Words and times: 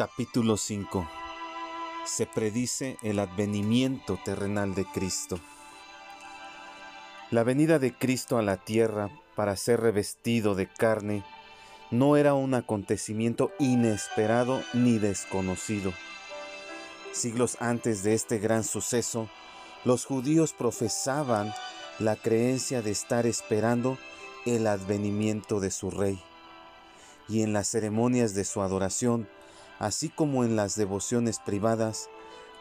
Capítulo 0.00 0.56
5 0.56 1.06
Se 2.06 2.24
predice 2.24 2.96
el 3.02 3.18
advenimiento 3.18 4.18
terrenal 4.24 4.74
de 4.74 4.86
Cristo. 4.86 5.38
La 7.30 7.44
venida 7.44 7.78
de 7.78 7.92
Cristo 7.92 8.38
a 8.38 8.42
la 8.42 8.56
tierra 8.56 9.10
para 9.36 9.56
ser 9.56 9.80
revestido 9.80 10.54
de 10.54 10.68
carne 10.68 11.22
no 11.90 12.16
era 12.16 12.32
un 12.32 12.54
acontecimiento 12.54 13.52
inesperado 13.58 14.62
ni 14.72 14.98
desconocido. 14.98 15.92
Siglos 17.12 17.58
antes 17.60 18.02
de 18.02 18.14
este 18.14 18.38
gran 18.38 18.64
suceso, 18.64 19.28
los 19.84 20.06
judíos 20.06 20.54
profesaban 20.54 21.52
la 21.98 22.16
creencia 22.16 22.80
de 22.80 22.90
estar 22.90 23.26
esperando 23.26 23.98
el 24.46 24.66
advenimiento 24.66 25.60
de 25.60 25.70
su 25.70 25.90
rey. 25.90 26.18
Y 27.28 27.42
en 27.42 27.52
las 27.52 27.68
ceremonias 27.68 28.32
de 28.32 28.46
su 28.46 28.62
adoración, 28.62 29.28
así 29.80 30.10
como 30.10 30.44
en 30.44 30.54
las 30.54 30.76
devociones 30.76 31.40
privadas, 31.40 32.08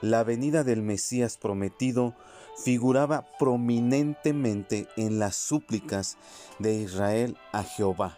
la 0.01 0.23
venida 0.23 0.63
del 0.63 0.81
Mesías 0.81 1.37
prometido 1.37 2.15
figuraba 2.63 3.27
prominentemente 3.37 4.87
en 4.97 5.19
las 5.19 5.35
súplicas 5.35 6.17
de 6.57 6.75
Israel 6.75 7.37
a 7.51 7.63
Jehová. 7.63 8.17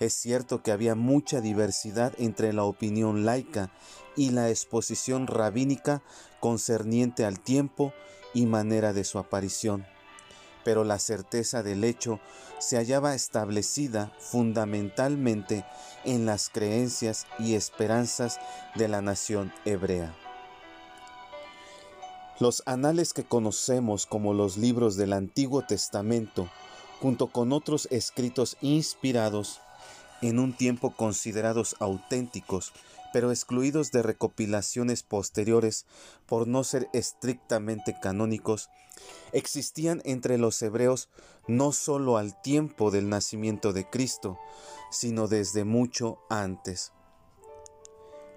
Es 0.00 0.14
cierto 0.14 0.62
que 0.62 0.72
había 0.72 0.94
mucha 0.94 1.42
diversidad 1.42 2.14
entre 2.18 2.54
la 2.54 2.64
opinión 2.64 3.26
laica 3.26 3.70
y 4.16 4.30
la 4.30 4.48
exposición 4.48 5.26
rabínica 5.26 6.02
concerniente 6.40 7.26
al 7.26 7.38
tiempo 7.38 7.92
y 8.32 8.46
manera 8.46 8.94
de 8.94 9.04
su 9.04 9.18
aparición 9.18 9.86
pero 10.64 10.84
la 10.84 10.98
certeza 10.98 11.62
del 11.62 11.84
hecho 11.84 12.20
se 12.58 12.76
hallaba 12.76 13.14
establecida 13.14 14.12
fundamentalmente 14.18 15.64
en 16.04 16.26
las 16.26 16.48
creencias 16.48 17.26
y 17.38 17.54
esperanzas 17.54 18.38
de 18.74 18.88
la 18.88 19.00
nación 19.00 19.52
hebrea. 19.64 20.14
Los 22.38 22.62
anales 22.64 23.12
que 23.12 23.24
conocemos 23.24 24.06
como 24.06 24.32
los 24.32 24.56
libros 24.56 24.96
del 24.96 25.12
Antiguo 25.12 25.62
Testamento, 25.62 26.48
junto 27.00 27.26
con 27.26 27.52
otros 27.52 27.86
escritos 27.90 28.56
inspirados, 28.62 29.60
en 30.22 30.38
un 30.38 30.54
tiempo 30.54 30.90
considerados 30.90 31.76
auténticos, 31.80 32.72
pero 33.12 33.30
excluidos 33.30 33.90
de 33.90 34.02
recopilaciones 34.02 35.02
posteriores 35.02 35.86
por 36.26 36.46
no 36.46 36.64
ser 36.64 36.88
estrictamente 36.92 37.96
canónicos, 38.00 38.70
existían 39.32 40.02
entre 40.04 40.38
los 40.38 40.60
hebreos 40.62 41.08
no 41.46 41.72
sólo 41.72 42.16
al 42.16 42.40
tiempo 42.42 42.90
del 42.90 43.08
nacimiento 43.08 43.72
de 43.72 43.88
Cristo, 43.88 44.38
sino 44.90 45.28
desde 45.28 45.64
mucho 45.64 46.18
antes. 46.28 46.92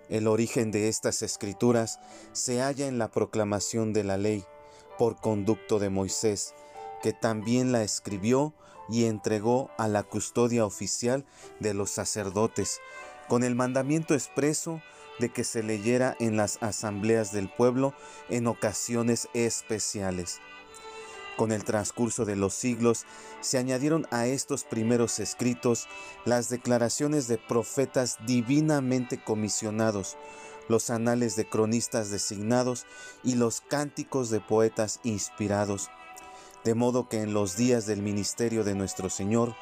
El 0.10 0.28
origen 0.28 0.72
de 0.72 0.90
estas 0.90 1.22
escrituras 1.22 2.00
se 2.34 2.62
halla 2.62 2.88
en 2.88 2.98
la 2.98 3.10
proclamación 3.10 3.94
de 3.94 4.04
la 4.04 4.18
ley 4.18 4.46
por 4.98 5.20
conducto 5.20 5.80
de 5.80 5.90
Moisés, 5.90 6.54
que 7.02 7.14
también 7.14 7.72
la 7.72 7.84
escribió 7.84 8.54
y 8.90 9.06
entregó 9.06 9.72
a 9.78 9.88
la 9.88 10.04
custodia 10.04 10.66
oficial 10.66 11.26
de 11.60 11.74
los 11.74 11.92
sacerdotes, 11.92 12.80
con 13.28 13.44
el 13.44 13.56
mandamiento 13.56 14.14
expreso 14.14 14.82
de 15.20 15.30
que 15.30 15.44
se 15.44 15.64
leyera 15.64 16.16
en 16.20 16.38
las 16.38 16.58
asambleas 16.62 17.32
del 17.32 17.50
pueblo 17.50 17.94
en 18.30 18.48
ocasiones 18.48 19.28
especiales. 19.34 20.40
Con 21.38 21.52
el 21.52 21.64
transcurso 21.64 22.26
de 22.26 22.36
los 22.36 22.54
siglos 22.54 23.06
se 23.42 23.58
añadieron 23.58 24.06
a 24.12 24.28
estos 24.28 24.64
primeros 24.64 25.20
escritos 25.20 25.88
las 26.26 26.50
declaraciones 26.50 27.28
de 27.28 27.38
profetas 27.38 28.18
divinamente 28.26 29.22
comisionados, 29.24 30.16
los 30.70 30.90
anales 30.92 31.36
de 31.36 31.46
cronistas 31.46 32.12
designados 32.12 32.86
y 33.24 33.36
los 33.36 33.62
cánticos 33.62 34.30
de 34.30 34.42
poetas 34.42 35.00
inspirados, 35.04 35.90
de 36.64 36.76
modo 36.76 37.10
que 37.10 37.22
en 37.22 37.34
los 37.34 37.58
días 37.58 37.88
del 37.88 38.02
ministerio 38.02 38.64
de 38.64 38.76
nuestro 38.76 39.10
Señor, 39.10 39.56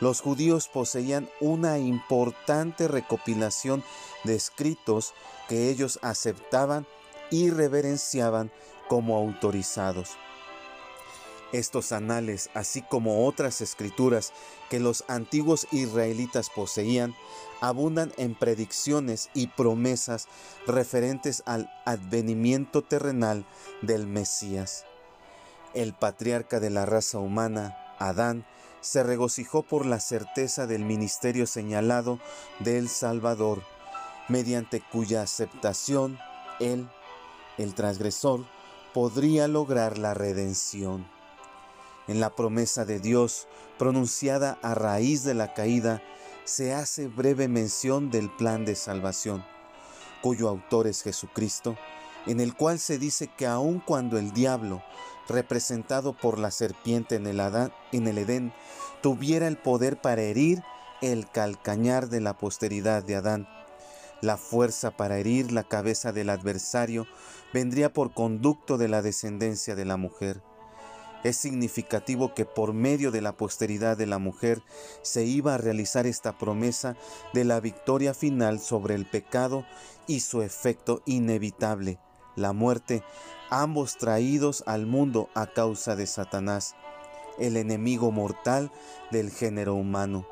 los 0.00 0.20
judíos 0.20 0.68
poseían 0.68 1.28
una 1.40 1.78
importante 1.78 2.88
recopilación 2.88 3.84
de 4.24 4.34
escritos 4.34 5.14
que 5.48 5.70
ellos 5.70 5.98
aceptaban 6.02 6.86
y 7.30 7.50
reverenciaban 7.50 8.50
como 8.88 9.16
autorizados. 9.16 10.16
Estos 11.52 11.90
anales, 11.90 12.48
así 12.54 12.80
como 12.82 13.26
otras 13.26 13.60
escrituras 13.60 14.32
que 14.68 14.78
los 14.78 15.04
antiguos 15.08 15.66
israelitas 15.72 16.48
poseían, 16.48 17.14
abundan 17.60 18.12
en 18.18 18.36
predicciones 18.36 19.30
y 19.34 19.48
promesas 19.48 20.28
referentes 20.66 21.42
al 21.46 21.68
advenimiento 21.86 22.82
terrenal 22.82 23.46
del 23.82 24.06
Mesías. 24.06 24.84
El 25.74 25.92
patriarca 25.92 26.60
de 26.60 26.70
la 26.70 26.86
raza 26.86 27.18
humana, 27.18 27.76
Adán, 27.98 28.46
se 28.80 29.02
regocijó 29.02 29.62
por 29.62 29.86
la 29.86 30.00
certeza 30.00 30.66
del 30.66 30.84
ministerio 30.84 31.46
señalado 31.46 32.18
del 32.60 32.88
Salvador, 32.88 33.62
mediante 34.28 34.80
cuya 34.80 35.22
aceptación 35.22 36.18
él, 36.60 36.88
el 37.58 37.74
transgresor, 37.74 38.46
podría 38.92 39.48
lograr 39.48 39.98
la 39.98 40.14
redención. 40.14 41.06
En 42.08 42.20
la 42.20 42.34
promesa 42.34 42.84
de 42.84 43.00
Dios, 43.00 43.46
pronunciada 43.78 44.58
a 44.62 44.74
raíz 44.74 45.24
de 45.24 45.34
la 45.34 45.54
caída, 45.54 46.02
se 46.44 46.74
hace 46.74 47.06
breve 47.06 47.48
mención 47.48 48.10
del 48.10 48.30
plan 48.30 48.64
de 48.64 48.74
salvación, 48.74 49.44
cuyo 50.22 50.48
autor 50.48 50.86
es 50.86 51.02
Jesucristo, 51.02 51.76
en 52.26 52.40
el 52.40 52.54
cual 52.54 52.78
se 52.78 52.98
dice 52.98 53.28
que 53.28 53.46
aun 53.46 53.80
cuando 53.80 54.18
el 54.18 54.32
diablo, 54.32 54.82
representado 55.30 56.12
por 56.12 56.38
la 56.38 56.50
serpiente 56.50 57.14
en 57.14 57.26
el, 57.26 58.18
Edén, 58.18 58.52
tuviera 59.00 59.46
el 59.46 59.56
poder 59.56 60.00
para 60.00 60.22
herir 60.22 60.62
el 61.00 61.30
calcañar 61.30 62.08
de 62.08 62.20
la 62.20 62.36
posteridad 62.36 63.02
de 63.02 63.16
Adán. 63.16 63.48
La 64.20 64.36
fuerza 64.36 64.90
para 64.90 65.18
herir 65.18 65.50
la 65.50 65.64
cabeza 65.64 66.12
del 66.12 66.28
adversario 66.28 67.06
vendría 67.54 67.92
por 67.92 68.12
conducto 68.12 68.76
de 68.76 68.88
la 68.88 69.00
descendencia 69.00 69.74
de 69.74 69.86
la 69.86 69.96
mujer. 69.96 70.42
Es 71.24 71.36
significativo 71.36 72.34
que 72.34 72.44
por 72.44 72.72
medio 72.72 73.10
de 73.10 73.20
la 73.20 73.36
posteridad 73.36 73.96
de 73.96 74.06
la 74.06 74.18
mujer 74.18 74.62
se 75.02 75.24
iba 75.24 75.54
a 75.54 75.58
realizar 75.58 76.06
esta 76.06 76.36
promesa 76.36 76.96
de 77.32 77.44
la 77.44 77.60
victoria 77.60 78.14
final 78.14 78.58
sobre 78.58 78.94
el 78.94 79.06
pecado 79.06 79.64
y 80.06 80.20
su 80.20 80.42
efecto 80.42 81.02
inevitable, 81.04 81.98
la 82.40 82.52
muerte, 82.52 83.02
ambos 83.50 83.96
traídos 83.98 84.64
al 84.66 84.86
mundo 84.86 85.28
a 85.34 85.46
causa 85.46 85.96
de 85.96 86.06
Satanás, 86.06 86.74
el 87.38 87.56
enemigo 87.56 88.10
mortal 88.10 88.72
del 89.10 89.30
género 89.30 89.74
humano. 89.74 90.26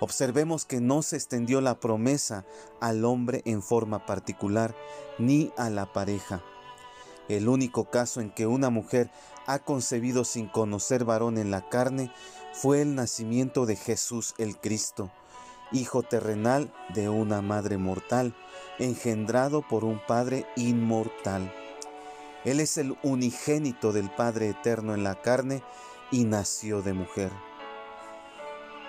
Observemos 0.00 0.64
que 0.64 0.80
no 0.80 1.02
se 1.02 1.16
extendió 1.16 1.60
la 1.60 1.80
promesa 1.80 2.44
al 2.80 3.04
hombre 3.04 3.42
en 3.44 3.62
forma 3.62 4.06
particular, 4.06 4.74
ni 5.18 5.52
a 5.56 5.70
la 5.70 5.92
pareja. 5.92 6.42
El 7.28 7.48
único 7.48 7.88
caso 7.90 8.20
en 8.20 8.30
que 8.30 8.46
una 8.46 8.68
mujer 8.70 9.10
ha 9.46 9.60
concebido 9.60 10.24
sin 10.24 10.48
conocer 10.48 11.04
varón 11.04 11.38
en 11.38 11.50
la 11.50 11.68
carne 11.68 12.12
fue 12.52 12.82
el 12.82 12.94
nacimiento 12.94 13.66
de 13.66 13.76
Jesús 13.76 14.34
el 14.38 14.58
Cristo, 14.58 15.10
hijo 15.72 16.02
terrenal 16.02 16.72
de 16.92 17.08
una 17.08 17.40
madre 17.40 17.78
mortal, 17.78 18.34
engendrado 18.78 19.62
por 19.62 19.84
un 19.84 20.00
Padre 20.06 20.46
inmortal. 20.56 21.52
Él 22.44 22.60
es 22.60 22.76
el 22.76 22.96
unigénito 23.02 23.92
del 23.92 24.10
Padre 24.10 24.48
eterno 24.50 24.94
en 24.94 25.04
la 25.04 25.14
carne 25.14 25.62
y 26.10 26.24
nació 26.24 26.82
de 26.82 26.92
mujer. 26.92 27.32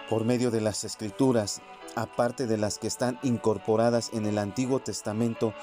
Por 0.09 0.25
medio 0.25 0.51
de 0.51 0.61
las 0.61 0.83
escrituras, 0.83 1.61
aparte 1.95 2.47
de 2.47 2.57
las 2.57 2.77
que 2.77 2.87
están 2.87 3.17
incorporadas 3.23 4.11
en 4.13 4.25
el 4.25 4.37
Antiguo 4.37 4.79
Testamento, 4.79 5.53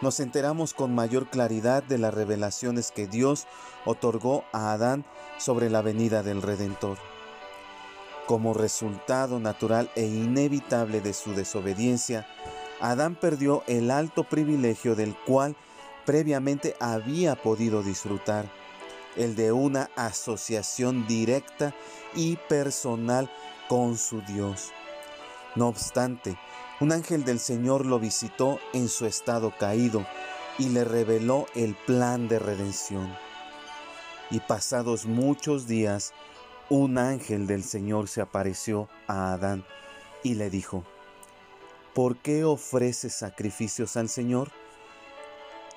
nos 0.00 0.20
enteramos 0.20 0.72
con 0.72 0.94
mayor 0.94 1.28
claridad 1.28 1.82
de 1.82 1.98
las 1.98 2.14
revelaciones 2.14 2.90
que 2.90 3.06
Dios 3.06 3.46
otorgó 3.84 4.44
a 4.52 4.72
Adán 4.72 5.04
sobre 5.38 5.68
la 5.68 5.82
venida 5.82 6.22
del 6.22 6.40
Redentor. 6.40 6.96
Como 8.26 8.54
resultado 8.54 9.40
natural 9.40 9.90
e 9.96 10.06
inevitable 10.06 11.00
de 11.00 11.12
su 11.12 11.34
desobediencia, 11.34 12.26
Adán 12.80 13.14
perdió 13.14 13.62
el 13.66 13.90
alto 13.90 14.24
privilegio 14.24 14.94
del 14.94 15.14
cual 15.14 15.56
previamente 16.06 16.74
había 16.80 17.36
podido 17.36 17.82
disfrutar, 17.82 18.50
el 19.16 19.36
de 19.36 19.52
una 19.52 19.90
asociación 19.96 21.06
directa 21.06 21.74
y 22.14 22.36
personal 22.48 23.30
con 23.68 23.96
su 23.96 24.22
Dios. 24.22 24.72
No 25.56 25.68
obstante, 25.68 26.36
un 26.80 26.92
ángel 26.92 27.24
del 27.24 27.38
Señor 27.38 27.84
lo 27.84 27.98
visitó 27.98 28.58
en 28.72 28.88
su 28.88 29.04
estado 29.04 29.52
caído 29.58 30.06
y 30.58 30.68
le 30.70 30.84
reveló 30.84 31.46
el 31.54 31.74
plan 31.74 32.28
de 32.28 32.38
redención. 32.38 33.14
Y 34.30 34.40
pasados 34.40 35.06
muchos 35.06 35.66
días, 35.66 36.12
un 36.68 36.98
ángel 36.98 37.46
del 37.46 37.64
Señor 37.64 38.08
se 38.08 38.20
apareció 38.20 38.88
a 39.08 39.32
Adán 39.32 39.64
y 40.22 40.34
le 40.34 40.50
dijo, 40.50 40.84
¿por 41.94 42.16
qué 42.16 42.44
ofreces 42.44 43.14
sacrificios 43.14 43.96
al 43.96 44.08
Señor? 44.08 44.50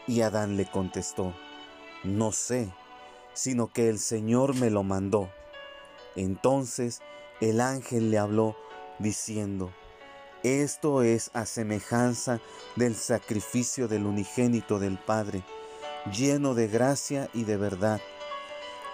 Y 0.07 0.21
Adán 0.21 0.57
le 0.57 0.69
contestó, 0.69 1.33
no 2.03 2.31
sé, 2.31 2.69
sino 3.33 3.67
que 3.71 3.89
el 3.89 3.99
Señor 3.99 4.55
me 4.55 4.69
lo 4.69 4.83
mandó. 4.83 5.29
Entonces 6.15 7.01
el 7.41 7.61
ángel 7.61 8.11
le 8.11 8.17
habló 8.17 8.55
diciendo, 8.99 9.71
esto 10.43 11.03
es 11.03 11.31
a 11.33 11.45
semejanza 11.45 12.41
del 12.75 12.95
sacrificio 12.95 13.87
del 13.87 14.05
unigénito 14.05 14.77
del 14.77 14.97
Padre, 14.97 15.43
lleno 16.11 16.53
de 16.53 16.67
gracia 16.67 17.29
y 17.33 17.45
de 17.45 17.57
verdad. 17.57 18.01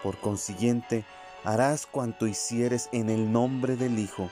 Por 0.03 0.17
consiguiente, 0.19 1.05
harás 1.43 1.85
cuanto 1.87 2.27
hicieres 2.27 2.87
en 2.91 3.09
el 3.09 3.31
nombre 3.31 3.75
del 3.75 3.97
Hijo, 3.97 4.29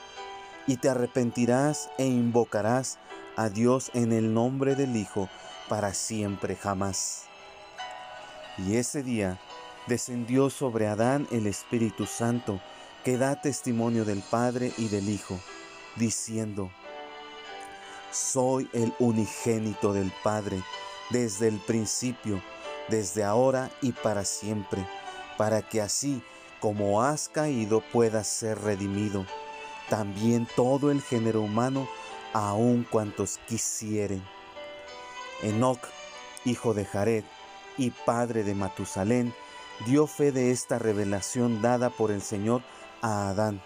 y 0.68 0.78
te 0.78 0.90
arrepentirás 0.90 1.90
e 1.98 2.06
invocarás 2.06 3.00
a 3.36 3.50
Dios 3.50 3.90
en 3.94 4.12
el 4.12 4.34
nombre 4.34 4.76
del 4.76 4.96
Hijo 4.96 5.30
para 5.70 5.94
siempre 5.94 6.56
jamás. 6.56 7.24
Y 8.58 8.76
ese 8.76 9.04
día 9.04 9.40
descendió 9.88 10.50
sobre 10.50 10.88
Adán 10.88 11.28
el 11.32 11.48
Espíritu 11.48 12.06
Santo, 12.06 12.60
que 13.04 13.18
da 13.18 13.40
testimonio 13.40 14.04
del 14.04 14.22
Padre 14.22 14.74
y 14.78 14.90
del 14.90 15.10
Hijo, 15.10 15.40
diciendo, 15.96 16.70
Soy 18.12 18.70
el 18.74 18.94
unigénito 19.00 19.94
del 19.94 20.12
Padre, 20.24 20.62
desde 21.10 21.48
el 21.48 21.60
principio, 21.60 22.42
desde 22.90 23.24
ahora 23.24 23.70
y 23.82 23.94
para 23.94 24.26
siempre, 24.26 24.86
para 25.38 25.62
que 25.62 25.82
así 25.82 26.22
como 26.60 27.04
has 27.04 27.30
caído 27.30 27.82
puedas 27.94 28.28
ser 28.28 28.60
redimido, 28.60 29.26
también 29.90 30.48
todo 30.56 30.92
el 30.92 31.02
género 31.02 31.42
humano, 31.42 31.88
aun 32.34 32.84
cuantos 32.84 33.40
quisieren. 33.48 34.24
Enoc, 35.42 35.80
hijo 36.46 36.74
de 36.74 36.86
Jared 36.86 37.24
y 37.78 37.92
padre 37.92 38.44
de 38.44 38.56
Matusalén, 38.56 39.34
dio 39.86 40.08
fe 40.08 40.32
de 40.32 40.52
esta 40.52 40.80
revelación 40.80 41.62
dada 41.62 41.90
por 41.90 42.12
el 42.12 42.22
Señor 42.22 42.62
a 43.02 43.30
Adán, 43.30 43.62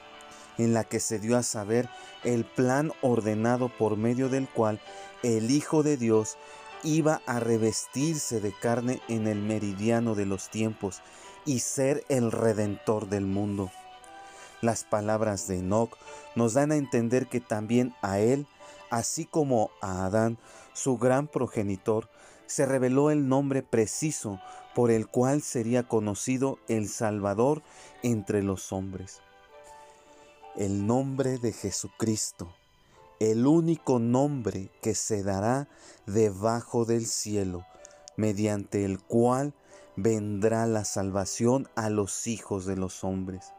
en 0.57 0.73
la 0.73 0.83
que 0.83 0.99
se 0.99 1.19
dio 1.19 1.37
a 1.37 1.43
saber 1.43 1.89
el 2.23 2.45
plan 2.45 2.91
ordenado 3.01 3.69
por 3.69 3.97
medio 3.97 4.29
del 4.29 4.47
cual 4.47 4.79
el 5.23 5.49
Hijo 5.49 5.83
de 5.83 5.97
Dios 5.97 6.37
iba 6.83 7.21
a 7.25 7.39
revestirse 7.39 8.41
de 8.41 8.51
carne 8.51 9.01
en 9.07 9.27
el 9.27 9.39
meridiano 9.39 10.15
de 10.15 10.25
los 10.25 10.49
tiempos 10.49 11.01
y 11.45 11.59
ser 11.59 12.03
el 12.09 12.31
redentor 12.31 13.07
del 13.07 13.25
mundo. 13.25 13.71
Las 14.61 14.83
palabras 14.83 15.47
de 15.47 15.59
Enoch 15.59 15.97
nos 16.35 16.53
dan 16.53 16.71
a 16.71 16.75
entender 16.75 17.27
que 17.27 17.39
también 17.39 17.95
a 18.01 18.19
él, 18.19 18.45
así 18.89 19.25
como 19.25 19.71
a 19.81 20.05
Adán, 20.05 20.37
su 20.73 20.97
gran 20.97 21.27
progenitor, 21.27 22.09
se 22.45 22.65
reveló 22.65 23.11
el 23.11 23.27
nombre 23.27 23.63
preciso 23.63 24.39
por 24.75 24.91
el 24.91 25.07
cual 25.07 25.41
sería 25.41 25.83
conocido 25.87 26.59
el 26.67 26.89
Salvador 26.89 27.63
entre 28.03 28.43
los 28.43 28.71
hombres. 28.71 29.21
El 30.55 30.85
nombre 30.85 31.37
de 31.37 31.53
Jesucristo, 31.53 32.53
el 33.19 33.47
único 33.47 33.99
nombre 33.99 34.69
que 34.81 34.95
se 34.95 35.23
dará 35.23 35.69
debajo 36.05 36.85
del 36.85 37.05
cielo, 37.05 37.65
mediante 38.17 38.83
el 38.85 39.01
cual 39.01 39.53
vendrá 39.95 40.65
la 40.67 40.85
salvación 40.85 41.69
a 41.75 41.89
los 41.89 42.27
hijos 42.27 42.65
de 42.65 42.75
los 42.75 43.03
hombres. 43.03 43.53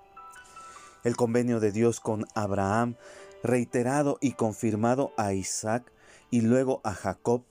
El 1.05 1.17
convenio 1.17 1.59
de 1.59 1.73
Dios 1.73 1.99
con 1.99 2.27
Abraham, 2.35 2.97
reiterado 3.43 4.19
y 4.21 4.33
confirmado 4.33 5.13
a 5.17 5.33
Isaac 5.33 5.93
y 6.31 6.43
luego 6.43 6.81
a 6.85 6.95
Jacob, 6.95 7.45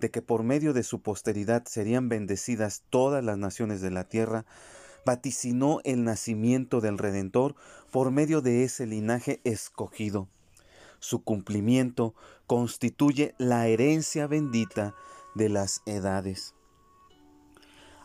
de 0.00 0.10
que 0.10 0.22
por 0.22 0.44
medio 0.44 0.72
de 0.72 0.84
su 0.84 1.02
posteridad 1.02 1.64
serían 1.66 2.08
bendecidas 2.08 2.84
todas 2.90 3.24
las 3.24 3.38
naciones 3.38 3.80
de 3.80 3.90
la 3.90 4.04
tierra, 4.04 4.44
vaticinó 5.04 5.80
el 5.84 6.04
nacimiento 6.04 6.80
del 6.80 6.96
Redentor 6.96 7.56
por 7.90 8.12
medio 8.12 8.40
de 8.40 8.62
ese 8.62 8.86
linaje 8.86 9.40
escogido. 9.42 10.28
Su 11.00 11.24
cumplimiento 11.24 12.14
constituye 12.46 13.34
la 13.38 13.66
herencia 13.66 14.28
bendita 14.28 14.94
de 15.34 15.48
las 15.48 15.82
edades. 15.86 16.54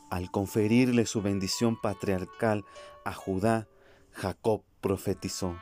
Al 0.10 0.32
conferirle 0.32 1.06
su 1.06 1.22
bendición 1.22 1.80
patriarcal 1.80 2.66
a 3.06 3.14
Judá, 3.14 3.68
Jacob 4.12 4.64
profetizó, 4.82 5.56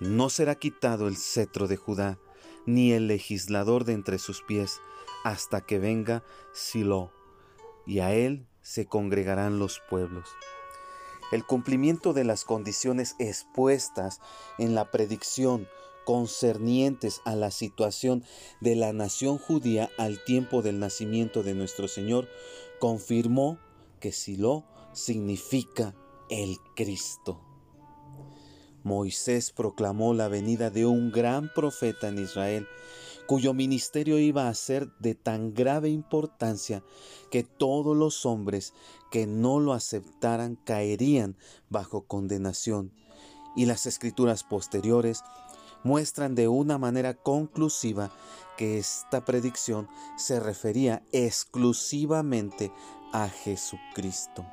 No 0.00 0.30
será 0.30 0.54
quitado 0.54 1.08
el 1.08 1.16
cetro 1.16 1.68
de 1.68 1.76
Judá, 1.76 2.18
ni 2.66 2.92
el 2.92 3.06
legislador 3.06 3.84
de 3.84 3.94
entre 3.94 4.18
sus 4.18 4.42
pies, 4.42 4.80
hasta 5.24 5.60
que 5.60 5.78
venga 5.78 6.22
Silo, 6.52 7.12
y 7.86 8.00
a 8.00 8.12
él 8.14 8.46
se 8.62 8.86
congregarán 8.86 9.58
los 9.58 9.80
pueblos. 9.88 10.28
El 11.32 11.44
cumplimiento 11.44 12.12
de 12.12 12.24
las 12.24 12.44
condiciones 12.44 13.14
expuestas 13.18 14.20
en 14.58 14.74
la 14.74 14.90
predicción 14.90 15.68
concernientes 16.04 17.20
a 17.24 17.36
la 17.36 17.50
situación 17.50 18.24
de 18.60 18.74
la 18.74 18.92
nación 18.92 19.38
judía 19.38 19.90
al 19.96 20.24
tiempo 20.24 20.62
del 20.62 20.80
nacimiento 20.80 21.42
de 21.42 21.54
nuestro 21.54 21.86
Señor 21.86 22.28
confirmó 22.80 23.58
que 24.00 24.10
Silo 24.10 24.64
significa 24.92 25.94
el 26.28 26.58
Cristo. 26.74 27.49
Moisés 28.82 29.52
proclamó 29.52 30.14
la 30.14 30.28
venida 30.28 30.70
de 30.70 30.86
un 30.86 31.12
gran 31.12 31.52
profeta 31.54 32.08
en 32.08 32.18
Israel, 32.18 32.66
cuyo 33.26 33.54
ministerio 33.54 34.18
iba 34.18 34.48
a 34.48 34.54
ser 34.54 34.90
de 34.98 35.14
tan 35.14 35.54
grave 35.54 35.90
importancia 35.90 36.82
que 37.30 37.42
todos 37.44 37.96
los 37.96 38.26
hombres 38.26 38.72
que 39.10 39.26
no 39.26 39.60
lo 39.60 39.72
aceptaran 39.72 40.56
caerían 40.56 41.36
bajo 41.68 42.06
condenación. 42.06 42.92
Y 43.54 43.66
las 43.66 43.86
escrituras 43.86 44.44
posteriores 44.44 45.22
muestran 45.84 46.34
de 46.34 46.48
una 46.48 46.78
manera 46.78 47.14
conclusiva 47.14 48.10
que 48.56 48.78
esta 48.78 49.24
predicción 49.24 49.88
se 50.16 50.40
refería 50.40 51.02
exclusivamente 51.12 52.72
a 53.12 53.28
Jesucristo. 53.28 54.46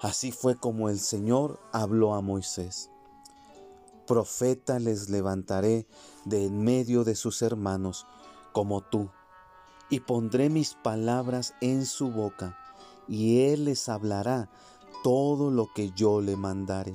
Así 0.00 0.30
fue 0.30 0.56
como 0.56 0.88
el 0.88 0.98
Señor 0.98 1.58
habló 1.72 2.14
a 2.14 2.20
Moisés. 2.20 2.90
Profeta 4.06 4.78
les 4.78 5.08
levantaré 5.08 5.88
de 6.24 6.46
en 6.46 6.62
medio 6.62 7.02
de 7.02 7.16
sus 7.16 7.42
hermanos, 7.42 8.06
como 8.52 8.80
tú, 8.80 9.10
y 9.90 10.00
pondré 10.00 10.48
mis 10.48 10.74
palabras 10.74 11.54
en 11.60 11.84
su 11.86 12.12
boca, 12.12 12.56
y 13.08 13.40
él 13.40 13.64
les 13.64 13.88
hablará 13.88 14.48
todo 15.02 15.50
lo 15.50 15.72
que 15.74 15.90
yo 15.90 16.20
le 16.20 16.36
mandare. 16.36 16.94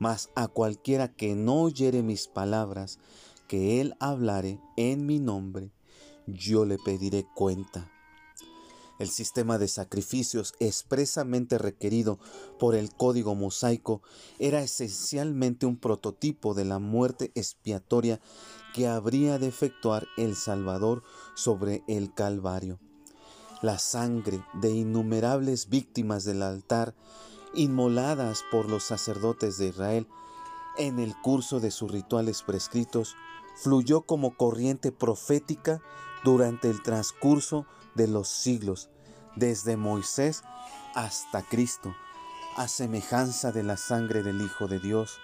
Mas 0.00 0.30
a 0.34 0.48
cualquiera 0.48 1.06
que 1.06 1.36
no 1.36 1.62
oyere 1.62 2.02
mis 2.02 2.26
palabras, 2.26 2.98
que 3.46 3.80
él 3.80 3.94
hablare 4.00 4.58
en 4.76 5.06
mi 5.06 5.20
nombre, 5.20 5.70
yo 6.26 6.64
le 6.64 6.76
pediré 6.78 7.24
cuenta. 7.36 7.91
El 8.98 9.08
sistema 9.08 9.58
de 9.58 9.68
sacrificios 9.68 10.54
expresamente 10.60 11.58
requerido 11.58 12.18
por 12.58 12.74
el 12.74 12.94
código 12.94 13.34
mosaico 13.34 14.02
era 14.38 14.62
esencialmente 14.62 15.66
un 15.66 15.76
prototipo 15.76 16.54
de 16.54 16.64
la 16.64 16.78
muerte 16.78 17.32
expiatoria 17.34 18.20
que 18.74 18.86
habría 18.86 19.38
de 19.38 19.48
efectuar 19.48 20.06
el 20.16 20.36
Salvador 20.36 21.02
sobre 21.34 21.82
el 21.88 22.14
Calvario. 22.14 22.78
La 23.60 23.78
sangre 23.78 24.44
de 24.54 24.70
innumerables 24.70 25.68
víctimas 25.68 26.24
del 26.24 26.42
altar 26.42 26.94
inmoladas 27.54 28.44
por 28.50 28.68
los 28.68 28.84
sacerdotes 28.84 29.58
de 29.58 29.68
Israel 29.68 30.08
en 30.76 30.98
el 30.98 31.14
curso 31.20 31.60
de 31.60 31.70
sus 31.70 31.90
rituales 31.90 32.42
prescritos, 32.42 33.16
fluyó 33.56 34.02
como 34.02 34.36
corriente 34.36 34.92
profética 34.92 35.82
durante 36.24 36.70
el 36.70 36.82
transcurso 36.82 37.60
de 37.60 37.81
los 37.94 38.28
siglos, 38.28 38.90
desde 39.36 39.76
Moisés 39.76 40.42
hasta 40.94 41.42
Cristo, 41.42 41.94
a 42.56 42.68
semejanza 42.68 43.52
de 43.52 43.62
la 43.62 43.76
sangre 43.76 44.22
del 44.22 44.40
Hijo 44.40 44.68
de 44.68 44.78
Dios, 44.78 45.18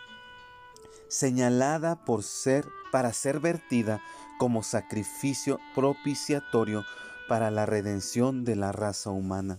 señalada 1.09 2.05
por 2.05 2.23
ser 2.23 2.67
para 2.91 3.13
ser 3.13 3.41
vertida 3.41 4.01
como 4.39 4.63
sacrificio 4.63 5.59
propiciatorio 5.75 6.85
para 7.29 7.51
la 7.51 7.67
redención 7.67 8.45
de 8.45 8.57
la 8.57 8.73
raza 8.73 9.11
humana. 9.11 9.59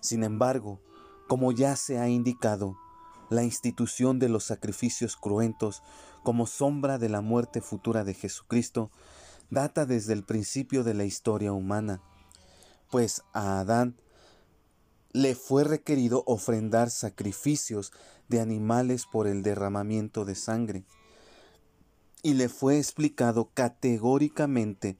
Sin 0.00 0.24
embargo, 0.24 0.80
como 1.28 1.52
ya 1.52 1.76
se 1.76 1.98
ha 1.98 2.08
indicado, 2.08 2.76
la 3.30 3.42
institución 3.42 4.18
de 4.18 4.28
los 4.28 4.44
sacrificios 4.44 5.16
cruentos 5.16 5.82
como 6.22 6.46
sombra 6.46 6.98
de 6.98 7.08
la 7.08 7.20
muerte 7.20 7.60
futura 7.60 8.04
de 8.04 8.14
Jesucristo 8.14 8.90
data 9.50 9.86
desde 9.86 10.12
el 10.12 10.24
principio 10.24 10.84
de 10.84 10.94
la 10.94 11.04
historia 11.04 11.52
humana, 11.52 12.02
pues 12.90 13.22
a 13.32 13.60
Adán 13.60 13.96
le 15.12 15.34
fue 15.34 15.64
requerido 15.64 16.22
ofrendar 16.26 16.90
sacrificios 16.90 17.92
de 18.28 18.40
animales 18.40 19.06
por 19.06 19.26
el 19.26 19.42
derramamiento 19.42 20.24
de 20.24 20.34
sangre. 20.34 20.84
y 22.20 22.34
le 22.34 22.48
fue 22.48 22.78
explicado 22.78 23.50
categóricamente 23.54 24.98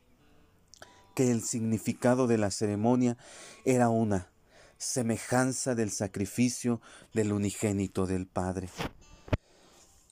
que 1.16 1.32
el 1.32 1.42
significado 1.42 2.28
de 2.28 2.38
la 2.38 2.52
ceremonia 2.52 3.16
era 3.64 3.88
una 3.88 4.30
semejanza 4.78 5.74
del 5.74 5.90
sacrificio 5.90 6.80
del 7.12 7.32
unigénito 7.32 8.06
del 8.06 8.28
Padre. 8.28 8.70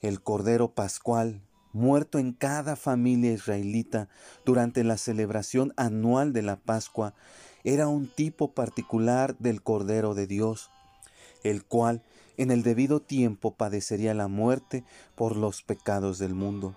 El 0.00 0.20
Cordero 0.20 0.74
Pascual, 0.74 1.42
muerto 1.72 2.18
en 2.18 2.32
cada 2.32 2.76
familia 2.76 3.32
israelita 3.32 4.08
durante 4.44 4.84
la 4.84 4.96
celebración 4.96 5.72
anual 5.76 6.32
de 6.32 6.42
la 6.42 6.56
Pascua, 6.56 7.14
era 7.64 7.88
un 7.88 8.08
tipo 8.08 8.52
particular 8.52 9.36
del 9.38 9.62
Cordero 9.62 10.14
de 10.14 10.26
Dios, 10.26 10.70
el 11.42 11.64
cual 11.64 12.02
en 12.36 12.50
el 12.50 12.62
debido 12.62 13.00
tiempo 13.00 13.54
padecería 13.54 14.14
la 14.14 14.28
muerte 14.28 14.84
por 15.14 15.36
los 15.36 15.62
pecados 15.62 16.18
del 16.18 16.34
mundo. 16.34 16.76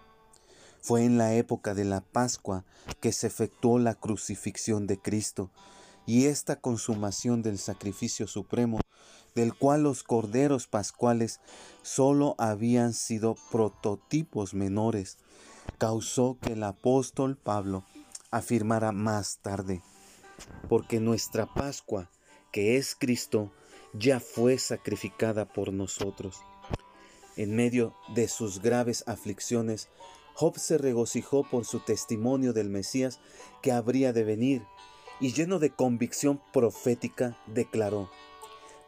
Fue 0.82 1.04
en 1.04 1.18
la 1.18 1.34
época 1.34 1.74
de 1.74 1.86
la 1.86 2.02
Pascua 2.02 2.64
que 3.02 3.12
se 3.12 3.28
efectuó 3.28 3.80
la 3.80 3.96
crucifixión 3.96 4.88
de 4.88 4.98
Cristo, 4.98 5.52
y 6.06 6.26
esta 6.26 6.56
consumación 6.56 7.44
del 7.44 7.60
sacrificio 7.60 8.26
supremo, 8.26 8.80
del 9.36 9.54
cual 9.54 9.84
los 9.84 10.04
corderos 10.04 10.68
pascuales 10.68 11.40
sólo 11.82 12.36
habían 12.38 12.94
sido 12.94 13.36
prototipos 13.52 14.54
menores, 14.54 15.18
causó 15.78 16.38
que 16.42 16.54
el 16.54 16.64
apóstol 16.64 17.38
Pablo 17.38 17.84
afirmara 18.32 18.92
más 18.92 19.40
tarde, 19.42 19.82
porque 20.68 21.00
nuestra 21.00 21.46
Pascua, 21.54 22.10
que 22.52 22.78
es 22.78 22.96
Cristo, 22.96 23.52
ya 23.94 24.20
fue 24.20 24.58
sacrificada 24.58 25.46
por 25.46 25.74
nosotros. 25.74 26.38
En 27.36 27.56
medio 27.56 27.96
de 28.14 28.28
sus 28.28 28.62
graves 28.62 29.04
aflicciones, 29.08 29.90
Job 30.36 30.58
se 30.58 30.78
regocijó 30.78 31.44
por 31.44 31.66
su 31.66 31.80
testimonio 31.80 32.54
del 32.54 32.70
Mesías 32.70 33.20
que 33.62 33.72
habría 33.72 34.14
de 34.14 34.24
venir, 34.24 34.64
y 35.20 35.34
lleno 35.34 35.60
de 35.60 35.70
convicción 35.70 36.42
profética 36.54 37.38
declaró, 37.48 38.10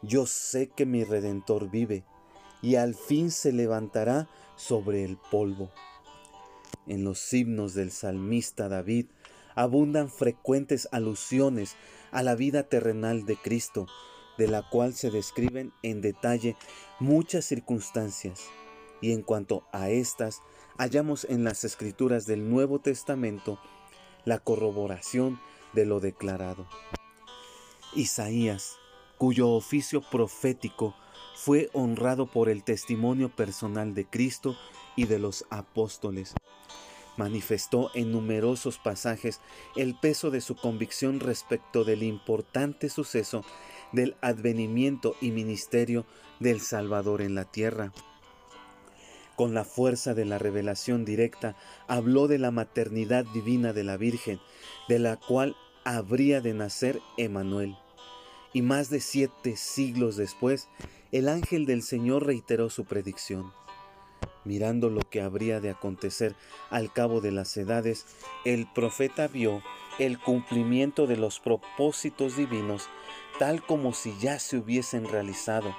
Yo 0.02 0.26
sé 0.26 0.68
que 0.68 0.84
mi 0.84 1.04
Redentor 1.04 1.70
vive, 1.70 2.04
y 2.60 2.74
al 2.74 2.94
fin 2.94 3.30
se 3.30 3.52
levantará 3.52 4.28
sobre 4.56 5.04
el 5.04 5.16
polvo. 5.30 5.70
En 6.86 7.04
los 7.04 7.32
himnos 7.32 7.74
del 7.74 7.92
salmista 7.92 8.68
David 8.68 9.06
abundan 9.54 10.10
frecuentes 10.10 10.88
alusiones 10.90 11.76
a 12.10 12.22
la 12.22 12.34
vida 12.34 12.64
terrenal 12.64 13.26
de 13.26 13.36
Cristo, 13.36 13.86
de 14.38 14.48
la 14.48 14.68
cual 14.68 14.94
se 14.94 15.10
describen 15.10 15.72
en 15.82 16.00
detalle 16.00 16.56
muchas 16.98 17.44
circunstancias. 17.44 18.40
Y 19.00 19.12
en 19.12 19.22
cuanto 19.22 19.64
a 19.72 19.90
estas, 19.90 20.40
hallamos 20.78 21.24
en 21.24 21.44
las 21.44 21.64
escrituras 21.64 22.26
del 22.26 22.48
Nuevo 22.48 22.80
Testamento 22.80 23.58
la 24.24 24.38
corroboración 24.38 25.40
de 25.74 25.86
lo 25.86 26.00
declarado. 26.00 26.66
Isaías, 27.94 28.76
cuyo 29.22 29.50
oficio 29.50 30.00
profético 30.00 30.96
fue 31.36 31.70
honrado 31.74 32.26
por 32.26 32.48
el 32.48 32.64
testimonio 32.64 33.28
personal 33.28 33.94
de 33.94 34.04
Cristo 34.04 34.56
y 34.96 35.04
de 35.04 35.20
los 35.20 35.46
apóstoles, 35.48 36.34
manifestó 37.16 37.92
en 37.94 38.10
numerosos 38.10 38.78
pasajes 38.78 39.40
el 39.76 39.94
peso 39.94 40.32
de 40.32 40.40
su 40.40 40.56
convicción 40.56 41.20
respecto 41.20 41.84
del 41.84 42.02
importante 42.02 42.88
suceso 42.88 43.44
del 43.92 44.16
advenimiento 44.22 45.14
y 45.20 45.30
ministerio 45.30 46.04
del 46.40 46.60
Salvador 46.60 47.22
en 47.22 47.36
la 47.36 47.44
tierra. 47.44 47.92
Con 49.36 49.54
la 49.54 49.64
fuerza 49.64 50.14
de 50.14 50.24
la 50.24 50.38
revelación 50.40 51.04
directa, 51.04 51.54
habló 51.86 52.26
de 52.26 52.40
la 52.40 52.50
maternidad 52.50 53.24
divina 53.26 53.72
de 53.72 53.84
la 53.84 53.96
Virgen, 53.96 54.40
de 54.88 54.98
la 54.98 55.16
cual 55.16 55.54
habría 55.84 56.40
de 56.40 56.54
nacer 56.54 56.98
Emanuel. 57.18 57.76
Y 58.52 58.62
más 58.62 58.90
de 58.90 59.00
siete 59.00 59.56
siglos 59.56 60.16
después, 60.16 60.68
el 61.10 61.28
ángel 61.28 61.66
del 61.66 61.82
Señor 61.82 62.26
reiteró 62.26 62.70
su 62.70 62.84
predicción. 62.84 63.52
Mirando 64.44 64.90
lo 64.90 65.00
que 65.02 65.20
habría 65.20 65.60
de 65.60 65.70
acontecer 65.70 66.34
al 66.70 66.92
cabo 66.92 67.20
de 67.20 67.30
las 67.30 67.56
edades, 67.56 68.06
el 68.44 68.66
profeta 68.72 69.28
vio 69.28 69.62
el 69.98 70.18
cumplimiento 70.18 71.06
de 71.06 71.16
los 71.16 71.38
propósitos 71.38 72.36
divinos 72.36 72.88
tal 73.38 73.64
como 73.64 73.92
si 73.92 74.16
ya 74.18 74.38
se 74.38 74.56
hubiesen 74.56 75.08
realizado, 75.08 75.74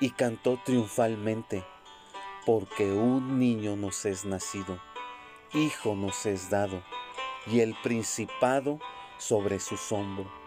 y 0.00 0.10
cantó 0.10 0.58
triunfalmente, 0.64 1.64
porque 2.46 2.92
un 2.92 3.38
niño 3.38 3.76
nos 3.76 4.06
es 4.06 4.24
nacido, 4.24 4.80
hijo 5.52 5.94
nos 5.94 6.24
es 6.26 6.50
dado, 6.50 6.82
y 7.46 7.60
el 7.60 7.74
principado 7.82 8.80
sobre 9.18 9.60
su 9.60 9.76
hombro. 9.94 10.39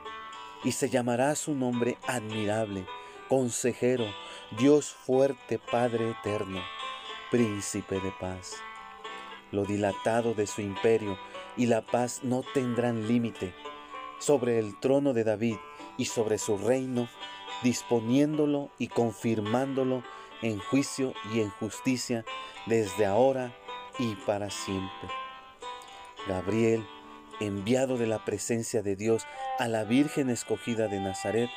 Y 0.63 0.72
se 0.72 0.89
llamará 0.89 1.36
su 1.36 1.55
nombre 1.55 1.98
admirable, 2.08 2.86
consejero, 3.27 4.05
Dios 4.58 4.91
fuerte, 4.91 5.60
Padre 5.60 6.12
eterno, 6.12 6.62
príncipe 7.32 8.00
de 8.00 8.12
paz. 8.20 8.53
Lo 9.51 9.65
dilatado 9.65 10.34
de 10.34 10.48
su 10.48 10.62
imperio 10.62 11.17
y 11.58 11.65
la 11.67 11.82
paz 11.82 12.22
no 12.24 12.43
tendrán 12.53 13.08
límite 13.08 13.53
sobre 14.20 14.58
el 14.58 14.79
trono 14.79 15.13
de 15.13 15.24
David 15.24 15.58
y 15.98 16.05
sobre 16.05 16.38
su 16.38 16.58
reino, 16.58 17.10
disponiéndolo 17.62 18.72
y 18.79 18.88
confirmándolo 18.88 20.03
en 20.41 20.60
juicio 20.60 21.13
y 21.34 21.41
en 21.41 21.50
justicia 21.50 22.25
desde 22.65 23.05
ahora 23.05 23.53
y 24.00 24.15
para 24.15 24.50
siempre. 24.50 25.10
Gabriel, 26.27 26.86
enviado 27.40 27.98
de 27.98 28.08
la 28.08 28.24
presencia 28.25 28.82
de 28.82 28.96
Dios 28.96 29.25
a 29.60 29.68
la 29.68 29.84
Virgen 29.84 30.30
escogida 30.30 30.88
de 30.88 31.00
Nazaret, 31.00 31.50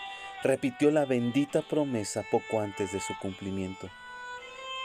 repitió 0.42 0.90
la 0.90 1.04
bendita 1.04 1.62
promesa 1.62 2.24
poco 2.30 2.60
antes 2.60 2.92
de 2.92 3.00
su 3.00 3.14
cumplimiento. 3.20 3.88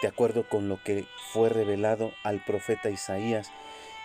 De 0.01 0.07
acuerdo 0.07 0.47
con 0.49 0.67
lo 0.67 0.81
que 0.83 1.05
fue 1.31 1.49
revelado 1.49 2.11
al 2.23 2.43
profeta 2.43 2.89
Isaías 2.89 3.51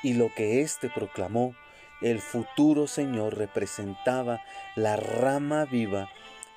y 0.03 0.15
lo 0.15 0.33
que 0.35 0.61
éste 0.61 0.91
proclamó, 0.91 1.55
el 2.03 2.21
futuro 2.21 2.87
Señor 2.87 3.39
representaba 3.39 4.43
la 4.75 4.97
rama 4.97 5.65
viva 5.65 6.11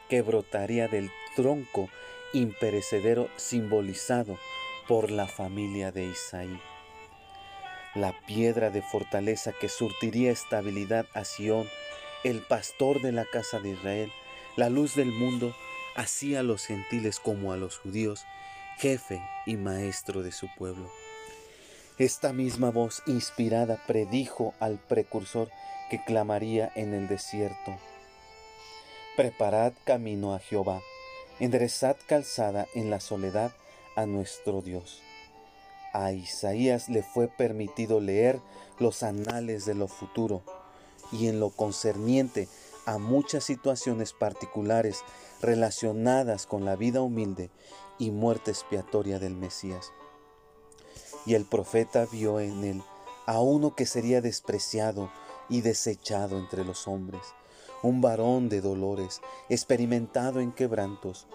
que 0.10 0.22
brotaría 0.22 0.88
del 0.88 1.10
tronco 1.36 1.90
imperecedero 2.34 3.30
simbolizado 3.38 4.38
por 4.88 5.12
la 5.12 5.28
familia 5.28 5.92
de 5.92 6.06
Isaí. 6.06 6.60
La 7.96 8.14
piedra 8.28 8.70
de 8.70 8.84
fortaleza 8.84 9.52
que 9.52 9.68
surtiría 9.68 10.32
estabilidad 10.32 11.08
a 11.16 11.24
Sión, 11.24 11.68
el 12.24 12.42
pastor 12.42 13.02
de 13.02 13.12
la 13.12 13.26
casa 13.26 13.60
de 13.60 13.70
Israel, 13.72 14.12
la 14.56 14.70
luz 14.70 14.94
del 14.96 15.12
mundo, 15.12 15.56
así 15.96 16.36
a 16.36 16.44
los 16.44 16.66
gentiles 16.66 17.20
como 17.20 17.52
a 17.52 17.58
los 17.58 17.80
judíos, 17.80 18.26
jefe 18.78 19.20
y 19.48 19.58
maestro 19.58 20.22
de 20.22 20.32
su 20.32 20.48
pueblo. 20.56 20.92
Esta 21.98 22.32
misma 22.32 22.70
voz 22.70 23.02
inspirada 23.08 23.84
predijo 23.88 24.54
al 24.60 24.78
precursor 24.78 25.50
que 25.90 26.04
clamaría 26.04 26.72
en 26.76 26.94
el 26.94 27.08
desierto. 27.08 27.76
Preparad 29.18 29.74
camino 29.84 30.36
a 30.36 30.40
Jehová, 30.40 30.80
enderezad 31.40 31.98
calzada 32.08 32.68
en 32.76 32.90
la 32.92 33.00
soledad 33.00 33.52
a 33.96 34.06
nuestro 34.06 34.62
Dios. 34.62 35.02
A 35.94 36.12
Isaías 36.12 36.88
le 36.90 37.02
fue 37.02 37.28
permitido 37.28 38.00
leer 38.00 38.40
los 38.78 39.04
anales 39.04 39.66
de 39.66 39.74
lo 39.74 39.88
futuro 39.88 40.44
y 41.12 41.28
en 41.28 41.40
lo 41.40 41.50
concerniente 41.50 42.48
a 42.86 42.98
muchas 42.98 43.44
situaciones 43.44 44.14
particulares 44.14 45.04
relacionadas 45.42 46.46
con 46.46 46.66
la 46.66 46.76
vida 46.76 47.02
humilde 47.02 47.50
y 47.98 48.12
muerte 48.12 48.52
expiatoria 48.52 49.20
del 49.20 49.36
Mesías. 49.36 49.92
Y 51.26 51.34
el 51.34 51.46
profeta 51.46 52.06
vio 52.12 52.40
en 52.40 52.64
él 52.64 52.84
a 53.26 53.42
uno 53.42 53.76
que 53.76 53.86
sería 53.86 54.22
despreciado 54.22 55.12
y 55.50 55.62
desechado 55.62 56.38
entre 56.38 56.64
los 56.64 56.88
hombres, 56.88 57.22
un 57.84 58.02
varón 58.02 58.50
de 58.50 58.62
dolores, 58.62 59.22
experimentado 59.50 60.40
en 60.40 60.52
quebrantos, 60.52 61.28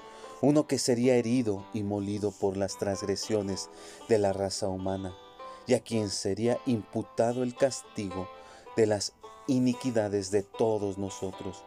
uno 0.45 0.67
que 0.67 0.79
sería 0.79 1.17
herido 1.17 1.67
y 1.73 1.83
molido 1.83 2.31
por 2.31 2.57
las 2.57 2.79
transgresiones 2.79 3.71
de 4.09 4.19
la 4.19 4.33
raza 4.33 4.69
humana, 4.69 5.15
y 5.67 5.75
a 5.75 5.81
quien 5.81 6.11
sería 6.11 6.59
imputado 6.67 7.43
el 7.43 7.57
castigo 7.57 8.29
de 8.77 8.87
las 8.87 9.15
iniquidades 9.47 10.31
de 10.31 10.43
todos 10.43 10.99
nosotros, 10.99 11.65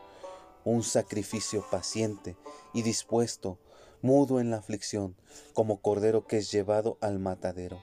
un 0.64 0.84
sacrificio 0.84 1.66
paciente 1.70 2.36
y 2.74 2.82
dispuesto, 2.82 3.58
mudo 4.02 4.40
en 4.40 4.52
la 4.52 4.58
aflicción, 4.58 5.16
como 5.54 5.82
cordero 5.82 6.28
que 6.28 6.38
es 6.38 6.52
llevado 6.52 6.98
al 7.02 7.20
matadero 7.20 7.82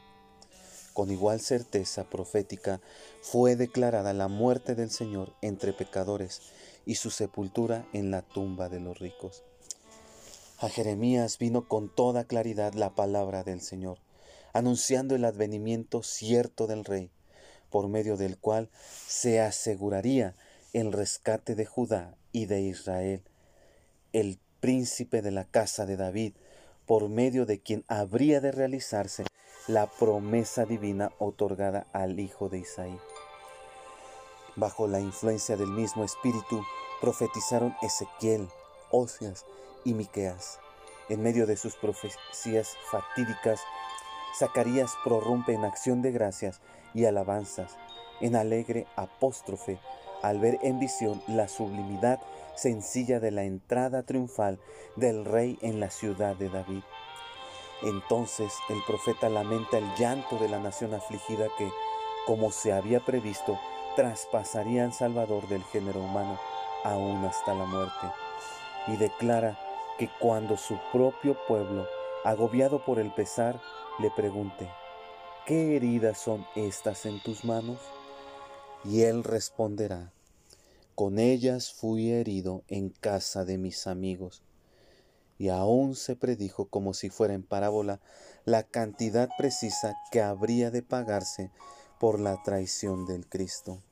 con 0.94 1.10
igual 1.10 1.40
certeza 1.40 2.08
profética 2.08 2.80
fue 3.20 3.56
declarada 3.56 4.14
la 4.14 4.28
muerte 4.28 4.74
del 4.74 4.90
Señor 4.90 5.34
entre 5.42 5.72
pecadores 5.72 6.40
y 6.86 6.94
su 6.94 7.10
sepultura 7.10 7.86
en 7.92 8.10
la 8.12 8.22
tumba 8.22 8.68
de 8.68 8.80
los 8.80 8.98
ricos. 9.00 9.42
A 10.58 10.68
Jeremías 10.68 11.38
vino 11.38 11.66
con 11.66 11.88
toda 11.88 12.24
claridad 12.24 12.74
la 12.74 12.94
palabra 12.94 13.42
del 13.42 13.60
Señor, 13.60 13.98
anunciando 14.52 15.16
el 15.16 15.24
advenimiento 15.24 16.02
cierto 16.04 16.68
del 16.68 16.84
rey, 16.84 17.10
por 17.70 17.88
medio 17.88 18.16
del 18.16 18.38
cual 18.38 18.70
se 19.06 19.40
aseguraría 19.40 20.36
el 20.72 20.92
rescate 20.92 21.56
de 21.56 21.66
Judá 21.66 22.14
y 22.30 22.46
de 22.46 22.62
Israel, 22.62 23.22
el 24.12 24.38
príncipe 24.60 25.22
de 25.22 25.32
la 25.32 25.44
casa 25.44 25.86
de 25.86 25.96
David, 25.96 26.34
por 26.86 27.08
medio 27.08 27.46
de 27.46 27.60
quien 27.60 27.84
habría 27.88 28.40
de 28.40 28.52
realizarse 28.52 29.24
la 29.66 29.90
promesa 29.90 30.66
divina 30.66 31.10
otorgada 31.18 31.88
al 31.92 32.20
hijo 32.20 32.48
de 32.48 32.58
Isaí. 32.60 32.98
Bajo 34.54 34.86
la 34.86 35.00
influencia 35.00 35.56
del 35.56 35.70
mismo 35.70 36.04
espíritu 36.04 36.62
profetizaron 37.00 37.74
Ezequiel, 37.82 38.48
Osias 38.92 39.44
y 39.84 39.94
Miqueas. 39.94 40.58
En 41.08 41.22
medio 41.22 41.46
de 41.46 41.56
sus 41.56 41.76
profecías 41.76 42.76
fatídicas, 42.90 43.60
Zacarías 44.38 44.92
prorrumpe 45.04 45.52
en 45.52 45.64
acción 45.64 46.02
de 46.02 46.12
gracias 46.12 46.60
y 46.94 47.04
alabanzas, 47.04 47.76
en 48.20 48.36
alegre 48.36 48.86
apóstrofe, 48.96 49.78
al 50.22 50.40
ver 50.40 50.58
en 50.62 50.80
visión 50.80 51.22
la 51.26 51.48
sublimidad 51.48 52.20
sencilla 52.56 53.20
de 53.20 53.30
la 53.30 53.44
entrada 53.44 54.02
triunfal 54.04 54.58
del 54.96 55.24
rey 55.24 55.58
en 55.60 55.80
la 55.80 55.90
ciudad 55.90 56.36
de 56.36 56.48
David. 56.48 56.82
Entonces 57.82 58.52
el 58.70 58.78
profeta 58.86 59.28
lamenta 59.28 59.78
el 59.78 59.94
llanto 59.96 60.38
de 60.38 60.48
la 60.48 60.58
nación 60.58 60.94
afligida 60.94 61.46
que, 61.58 61.70
como 62.26 62.50
se 62.50 62.72
había 62.72 63.00
previsto, 63.00 63.58
traspasaría 63.96 64.84
al 64.84 64.94
Salvador 64.94 65.46
del 65.48 65.62
género 65.64 66.00
humano 66.00 66.38
aún 66.84 67.24
hasta 67.24 67.54
la 67.54 67.64
muerte, 67.64 68.06
y 68.86 68.96
declara 68.96 69.58
que 69.98 70.08
cuando 70.20 70.56
su 70.56 70.78
propio 70.92 71.36
pueblo, 71.46 71.86
agobiado 72.24 72.84
por 72.84 72.98
el 72.98 73.12
pesar, 73.14 73.60
le 74.00 74.10
pregunte, 74.10 74.68
¿qué 75.46 75.76
heridas 75.76 76.18
son 76.18 76.46
estas 76.56 77.06
en 77.06 77.22
tus 77.22 77.44
manos? 77.44 77.78
Y 78.84 79.02
él 79.02 79.24
responderá, 79.24 80.12
con 80.94 81.18
ellas 81.18 81.72
fui 81.72 82.10
herido 82.10 82.62
en 82.68 82.90
casa 82.90 83.44
de 83.44 83.58
mis 83.58 83.86
amigos. 83.86 84.42
Y 85.38 85.48
aún 85.48 85.96
se 85.96 86.14
predijo 86.14 86.66
como 86.66 86.94
si 86.94 87.10
fuera 87.10 87.34
en 87.34 87.42
parábola 87.42 88.00
la 88.44 88.62
cantidad 88.62 89.28
precisa 89.36 89.94
que 90.12 90.22
habría 90.22 90.70
de 90.70 90.82
pagarse 90.82 91.50
por 91.98 92.20
la 92.20 92.42
traición 92.42 93.06
del 93.06 93.26
Cristo. 93.28 93.82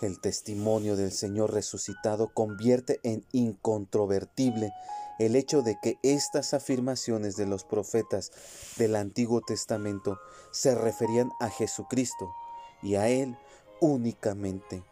El 0.00 0.20
testimonio 0.20 0.94
del 0.94 1.10
Señor 1.10 1.52
resucitado 1.52 2.28
convierte 2.32 3.00
en 3.02 3.24
incontrovertible 3.32 4.72
el 5.18 5.34
hecho 5.34 5.62
de 5.62 5.76
que 5.82 5.98
estas 6.04 6.54
afirmaciones 6.54 7.36
de 7.36 7.46
los 7.46 7.64
profetas 7.64 8.30
del 8.76 8.94
Antiguo 8.94 9.40
Testamento 9.40 10.20
se 10.52 10.76
referían 10.76 11.30
a 11.40 11.50
Jesucristo 11.50 12.32
y 12.80 12.94
a 12.94 13.08
Él 13.08 13.36
únicamente. 13.80 14.84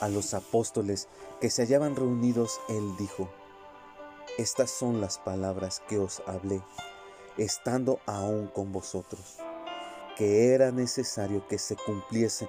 A 0.00 0.08
los 0.08 0.34
apóstoles 0.34 1.08
que 1.40 1.50
se 1.50 1.62
hallaban 1.62 1.96
reunidos, 1.96 2.60
Él 2.68 2.96
dijo, 2.96 3.28
Estas 4.38 4.70
son 4.70 5.00
las 5.00 5.18
palabras 5.18 5.82
que 5.88 5.98
os 5.98 6.22
hablé, 6.26 6.62
estando 7.38 7.98
aún 8.06 8.46
con 8.46 8.70
vosotros, 8.70 9.38
que 10.16 10.54
era 10.54 10.70
necesario 10.70 11.48
que 11.48 11.58
se 11.58 11.74
cumpliese 11.74 12.48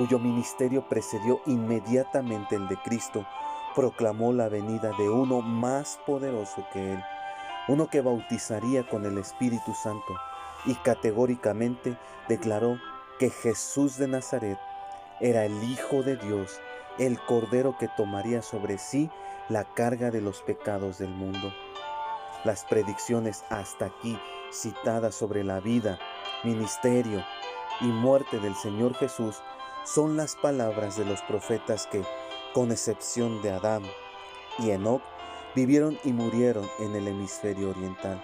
cuyo 0.00 0.18
ministerio 0.18 0.88
precedió 0.88 1.42
inmediatamente 1.44 2.56
el 2.56 2.68
de 2.68 2.78
Cristo, 2.78 3.26
proclamó 3.74 4.32
la 4.32 4.48
venida 4.48 4.92
de 4.96 5.10
uno 5.10 5.42
más 5.42 6.00
poderoso 6.06 6.64
que 6.72 6.94
él, 6.94 7.04
uno 7.68 7.86
que 7.90 8.00
bautizaría 8.00 8.88
con 8.88 9.04
el 9.04 9.18
Espíritu 9.18 9.74
Santo, 9.74 10.14
y 10.64 10.74
categóricamente 10.76 11.98
declaró 12.30 12.78
que 13.18 13.28
Jesús 13.28 13.98
de 13.98 14.08
Nazaret 14.08 14.58
era 15.20 15.44
el 15.44 15.62
Hijo 15.64 16.02
de 16.02 16.16
Dios, 16.16 16.58
el 16.98 17.20
Cordero 17.20 17.76
que 17.76 17.88
tomaría 17.88 18.40
sobre 18.40 18.78
sí 18.78 19.10
la 19.50 19.64
carga 19.64 20.10
de 20.10 20.22
los 20.22 20.40
pecados 20.40 20.96
del 20.96 21.10
mundo. 21.10 21.52
Las 22.44 22.64
predicciones 22.64 23.44
hasta 23.50 23.84
aquí 23.84 24.18
citadas 24.50 25.14
sobre 25.14 25.44
la 25.44 25.60
vida, 25.60 25.98
ministerio 26.42 27.22
y 27.82 27.84
muerte 27.84 28.38
del 28.40 28.54
Señor 28.54 28.94
Jesús 28.94 29.42
son 29.84 30.16
las 30.16 30.36
palabras 30.36 30.96
de 30.96 31.04
los 31.04 31.20
profetas 31.22 31.86
que, 31.86 32.02
con 32.52 32.70
excepción 32.70 33.42
de 33.42 33.50
Adán 33.50 33.82
y 34.58 34.70
Enoch, 34.70 35.02
vivieron 35.54 35.98
y 36.04 36.12
murieron 36.12 36.68
en 36.78 36.94
el 36.94 37.08
hemisferio 37.08 37.70
oriental. 37.70 38.22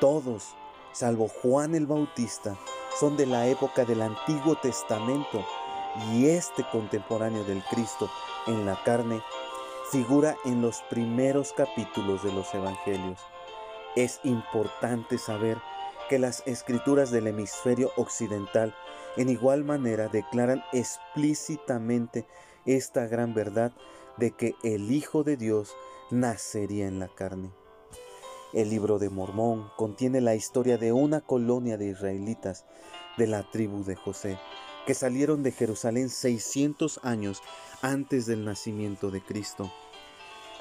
Todos, 0.00 0.54
salvo 0.92 1.28
Juan 1.28 1.74
el 1.74 1.86
Bautista, 1.86 2.56
son 2.98 3.16
de 3.16 3.26
la 3.26 3.46
época 3.46 3.84
del 3.84 4.02
Antiguo 4.02 4.56
Testamento 4.56 5.44
y 6.12 6.26
este 6.26 6.64
contemporáneo 6.70 7.44
del 7.44 7.62
Cristo 7.64 8.10
en 8.46 8.66
la 8.66 8.82
carne 8.84 9.22
figura 9.90 10.36
en 10.44 10.60
los 10.60 10.82
primeros 10.90 11.52
capítulos 11.52 12.22
de 12.22 12.32
los 12.32 12.52
Evangelios. 12.54 13.20
Es 13.96 14.20
importante 14.22 15.18
saber 15.18 15.58
que 16.08 16.18
las 16.18 16.42
escrituras 16.46 17.10
del 17.10 17.26
hemisferio 17.26 17.92
occidental 17.96 18.74
en 19.16 19.28
igual 19.28 19.64
manera 19.64 20.08
declaran 20.08 20.62
explícitamente 20.72 22.26
esta 22.66 23.06
gran 23.06 23.34
verdad 23.34 23.72
de 24.16 24.30
que 24.32 24.54
el 24.62 24.90
Hijo 24.90 25.24
de 25.24 25.36
Dios 25.36 25.74
nacería 26.10 26.86
en 26.86 26.98
la 26.98 27.08
carne. 27.08 27.50
El 28.52 28.70
libro 28.70 28.98
de 28.98 29.10
Mormón 29.10 29.70
contiene 29.76 30.20
la 30.20 30.34
historia 30.34 30.78
de 30.78 30.92
una 30.92 31.20
colonia 31.20 31.76
de 31.76 31.88
israelitas 31.88 32.64
de 33.18 33.26
la 33.26 33.42
tribu 33.50 33.84
de 33.84 33.94
José, 33.94 34.38
que 34.86 34.94
salieron 34.94 35.42
de 35.42 35.52
Jerusalén 35.52 36.08
600 36.08 37.00
años 37.02 37.42
antes 37.82 38.24
del 38.24 38.44
nacimiento 38.44 39.10
de 39.10 39.20
Cristo, 39.20 39.70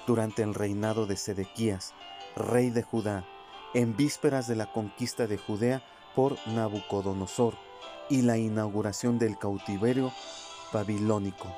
durante 0.06 0.42
el 0.42 0.54
reinado 0.54 1.06
de 1.06 1.16
Sedequías, 1.16 1.94
rey 2.36 2.70
de 2.70 2.84
Judá, 2.84 3.26
en 3.74 3.96
vísperas 3.96 4.48
de 4.48 4.56
la 4.56 4.72
conquista 4.72 5.28
de 5.28 5.38
Judea 5.38 5.84
por 6.16 6.38
Nabucodonosor 6.48 7.56
y 8.10 8.22
la 8.22 8.38
inauguración 8.38 9.20
del 9.20 9.38
cautiverio 9.38 10.12
babilónico. 10.72 11.54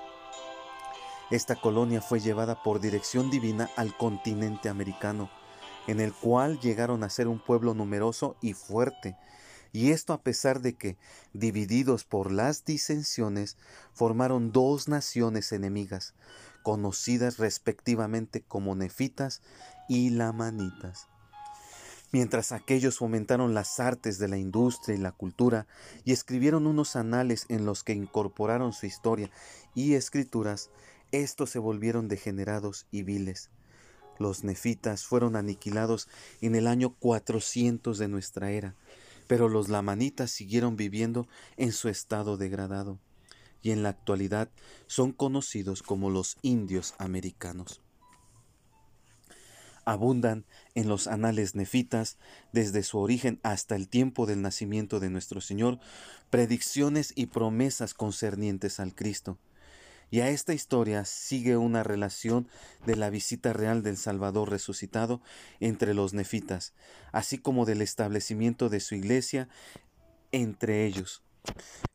Esta 1.31 1.55
colonia 1.55 2.01
fue 2.01 2.19
llevada 2.19 2.63
por 2.63 2.79
dirección 2.79 3.29
divina 3.29 3.69
al 3.75 3.95
continente 3.95 4.67
americano, 4.67 5.29
en 5.87 5.99
el 5.99 6.13
cual 6.13 6.59
llegaron 6.59 7.03
a 7.03 7.09
ser 7.09 7.27
un 7.27 7.39
pueblo 7.39 7.73
numeroso 7.75 8.35
y 8.41 8.53
fuerte, 8.53 9.15
y 9.71 9.91
esto 9.91 10.13
a 10.13 10.21
pesar 10.23 10.61
de 10.61 10.75
que, 10.75 10.97
divididos 11.33 12.03
por 12.03 12.31
las 12.31 12.65
disensiones, 12.65 13.57
formaron 13.93 14.51
dos 14.51 14.87
naciones 14.87 15.51
enemigas, 15.51 16.15
conocidas 16.63 17.37
respectivamente 17.37 18.41
como 18.41 18.73
nefitas 18.73 19.43
y 19.87 20.09
lamanitas. 20.09 21.08
Mientras 22.11 22.51
aquellos 22.51 22.97
fomentaron 22.97 23.53
las 23.53 23.79
artes 23.79 24.17
de 24.17 24.27
la 24.27 24.37
industria 24.37 24.95
y 24.95 24.99
la 24.99 25.11
cultura 25.11 25.67
y 26.05 26.11
escribieron 26.11 26.65
unos 26.65 26.95
anales 26.95 27.45
en 27.49 27.65
los 27.65 27.83
que 27.83 27.93
incorporaron 27.93 28.73
su 28.73 28.87
historia 28.87 29.29
y 29.75 29.93
escrituras, 29.93 30.71
estos 31.11 31.51
se 31.51 31.59
volvieron 31.59 32.07
degenerados 32.07 32.87
y 32.89 33.03
viles. 33.03 33.51
Los 34.17 34.43
nefitas 34.43 35.05
fueron 35.05 35.35
aniquilados 35.35 36.07
en 36.41 36.55
el 36.55 36.65
año 36.65 36.95
400 36.95 37.99
de 37.99 38.07
nuestra 38.07 38.51
era, 38.51 38.75
pero 39.27 39.47
los 39.47 39.69
lamanitas 39.69 40.31
siguieron 40.31 40.75
viviendo 40.75 41.27
en 41.57 41.71
su 41.71 41.89
estado 41.89 42.37
degradado 42.37 42.99
y 43.61 43.69
en 43.71 43.83
la 43.83 43.89
actualidad 43.89 44.49
son 44.87 45.11
conocidos 45.11 45.83
como 45.83 46.09
los 46.09 46.37
indios 46.41 46.95
americanos 46.97 47.81
abundan 49.85 50.45
en 50.75 50.87
los 50.87 51.07
anales 51.07 51.55
nefitas, 51.55 52.17
desde 52.53 52.83
su 52.83 52.99
origen 52.99 53.39
hasta 53.43 53.75
el 53.75 53.87
tiempo 53.87 54.25
del 54.25 54.41
nacimiento 54.41 54.99
de 54.99 55.09
nuestro 55.09 55.41
Señor, 55.41 55.79
predicciones 56.29 57.13
y 57.15 57.27
promesas 57.27 57.93
concernientes 57.93 58.79
al 58.79 58.95
Cristo. 58.95 59.37
Y 60.11 60.21
a 60.21 60.29
esta 60.29 60.53
historia 60.53 61.05
sigue 61.05 61.57
una 61.57 61.83
relación 61.83 62.47
de 62.85 62.95
la 62.95 63.09
visita 63.09 63.53
real 63.53 63.83
del 63.83 63.97
Salvador 63.97 64.49
resucitado 64.49 65.21
entre 65.59 65.93
los 65.93 66.13
nefitas, 66.13 66.73
así 67.11 67.37
como 67.37 67.65
del 67.65 67.81
establecimiento 67.81 68.69
de 68.69 68.79
su 68.79 68.95
iglesia 68.95 69.49
entre 70.31 70.85
ellos. 70.85 71.23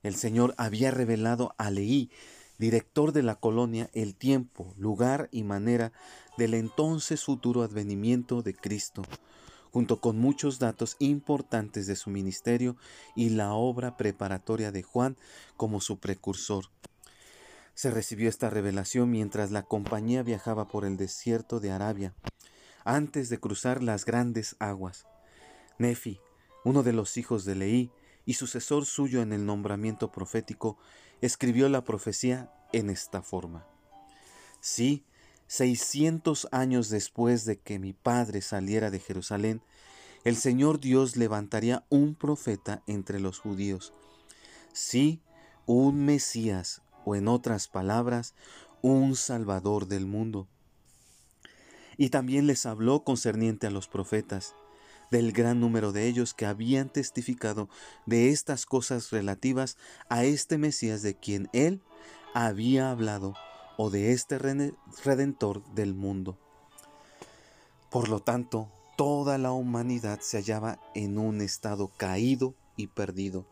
El 0.03 0.15
Señor 0.15 0.55
había 0.59 0.91
revelado 0.91 1.55
a 1.59 1.71
Leí, 1.71 2.11
director 2.59 3.13
de 3.13 3.23
la 3.23 3.35
colonia, 3.35 3.91
el 3.93 4.15
tiempo, 4.15 4.75
lugar 4.77 5.29
y 5.33 5.43
manera 5.43 5.93
del 6.37 6.55
entonces 6.55 7.25
futuro 7.25 7.63
advenimiento 7.63 8.43
de 8.43 8.55
Cristo, 8.55 9.03
junto 9.73 10.01
con 10.01 10.19
muchos 10.19 10.59
datos 10.59 10.97
importantes 10.99 11.87
de 11.87 11.97
su 11.97 12.11
ministerio 12.11 12.77
y 13.15 13.31
la 13.31 13.55
obra 13.55 13.97
preparatoria 13.97 14.71
de 14.73 14.83
Juan 14.83 15.17
como 15.57 15.81
su 15.81 15.99
precursor. 15.99 16.67
Se 17.75 17.91
recibió 17.91 18.29
esta 18.29 18.51
revelación 18.51 19.11
mientras 19.11 19.51
la 19.51 19.65
compañía 19.65 20.23
viajaba 20.23 20.69
por 20.69 20.85
el 20.85 20.97
desierto 20.97 21.59
de 21.59 21.73
Arabia, 21.73 22.15
antes 22.85 23.29
de 23.29 23.41
cruzar 23.41 23.83
las 23.83 24.05
grandes 24.05 24.55
aguas. 24.61 25.07
Nefi, 25.79 26.21
uno 26.65 26.83
de 26.83 26.93
los 26.93 27.17
hijos 27.17 27.45
de 27.45 27.57
Leí 27.57 27.91
y 28.25 28.35
sucesor 28.35 28.87
suyo 28.87 29.23
en 29.23 29.33
el 29.33 29.45
nombramiento 29.45 30.13
profético, 30.13 30.79
escribió 31.21 31.69
la 31.69 31.85
profecía 31.85 32.53
en 32.73 32.91
esta 32.91 33.23
forma. 33.23 33.67
Sí, 34.61 35.05
seiscientos 35.47 36.49
años 36.51 36.89
después 36.89 37.45
de 37.45 37.59
que 37.59 37.79
mi 37.79 37.93
padre 37.93 38.43
saliera 38.43 38.91
de 38.91 39.01
Jerusalén, 39.01 39.63
el 40.25 40.37
Señor 40.37 40.81
Dios 40.81 41.17
levantaría 41.17 41.85
un 41.91 42.15
profeta 42.15 42.83
entre 42.87 43.21
los 43.21 43.39
judíos. 43.39 43.93
Sí, 44.73 45.21
un 45.67 46.05
Mesías, 46.05 46.83
o 47.05 47.15
en 47.15 47.29
otras 47.29 47.69
palabras, 47.69 48.35
un 48.81 49.17
Salvador 49.17 49.87
del 49.87 50.07
mundo. 50.07 50.49
Y 51.97 52.09
también 52.09 52.47
les 52.47 52.67
habló 52.67 53.05
concerniente 53.05 53.67
a 53.67 53.71
los 53.71 53.87
profetas, 53.87 54.55
del 55.11 55.33
gran 55.33 55.61
número 55.61 55.93
de 55.93 56.09
ellos 56.09 56.35
que 56.35 56.47
habían 56.47 56.89
testificado 56.89 57.69
de 58.07 58.31
estas 58.31 58.67
cosas 58.67 59.11
relativas 59.11 59.77
a 60.09 60.25
este 60.25 60.59
Mesías 60.59 61.03
de 61.03 61.15
quien 61.15 61.49
él 61.53 61.83
había 62.33 62.91
hablado, 62.91 63.35
o 63.77 63.91
de 63.91 64.13
este 64.13 64.39
redentor 64.39 65.65
del 65.75 65.95
mundo. 65.95 66.39
Por 67.91 68.09
lo 68.09 68.21
tanto, 68.21 68.71
toda 68.97 69.39
la 69.39 69.53
humanidad 69.53 70.21
se 70.21 70.39
hallaba 70.39 70.81
en 70.95 71.19
un 71.19 71.41
estado 71.41 71.91
caído 71.97 72.55
y 72.77 72.89
perdido, 72.89 73.47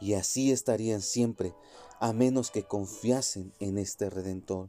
y 0.00 0.14
así 0.14 0.52
estarían 0.52 1.02
siempre, 1.02 1.54
a 2.00 2.12
menos 2.12 2.50
que 2.50 2.62
confiasen 2.62 3.52
en 3.58 3.78
este 3.78 4.10
Redentor. 4.10 4.68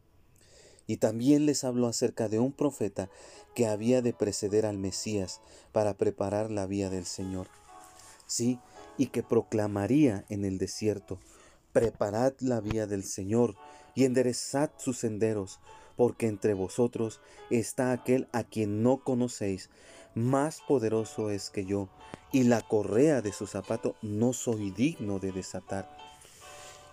Y 0.87 0.97
también 0.97 1.45
les 1.45 1.63
habló 1.63 1.87
acerca 1.87 2.29
de 2.29 2.39
un 2.39 2.51
profeta 2.51 3.09
que 3.53 3.67
había 3.67 4.01
de 4.01 4.13
preceder 4.13 4.65
al 4.65 4.79
Mesías 4.79 5.39
para 5.71 5.93
preparar 5.93 6.49
la 6.49 6.65
vía 6.65 6.89
del 6.89 7.05
Señor. 7.05 7.47
Sí, 8.25 8.59
y 8.97 9.07
que 9.07 9.21
proclamaría 9.21 10.25
en 10.29 10.45
el 10.45 10.57
desierto, 10.57 11.19
preparad 11.73 12.33
la 12.39 12.59
vía 12.59 12.87
del 12.87 13.03
Señor 13.03 13.55
y 13.99 14.05
enderezad 14.05 14.71
sus 14.77 14.99
senderos, 14.99 15.59
porque 15.97 16.27
entre 16.27 16.53
vosotros 16.53 17.19
está 17.49 17.91
aquel 17.91 18.29
a 18.31 18.45
quien 18.45 18.81
no 18.81 19.03
conocéis, 19.03 19.69
más 20.15 20.62
poderoso 20.65 21.31
es 21.31 21.49
que 21.49 21.65
yo, 21.65 21.89
y 22.31 22.43
la 22.43 22.62
correa 22.62 23.21
de 23.21 23.33
su 23.33 23.45
zapato 23.45 23.97
no 24.01 24.31
soy 24.31 24.71
digno 24.71 25.19
de 25.19 25.33
desatar. 25.33 25.97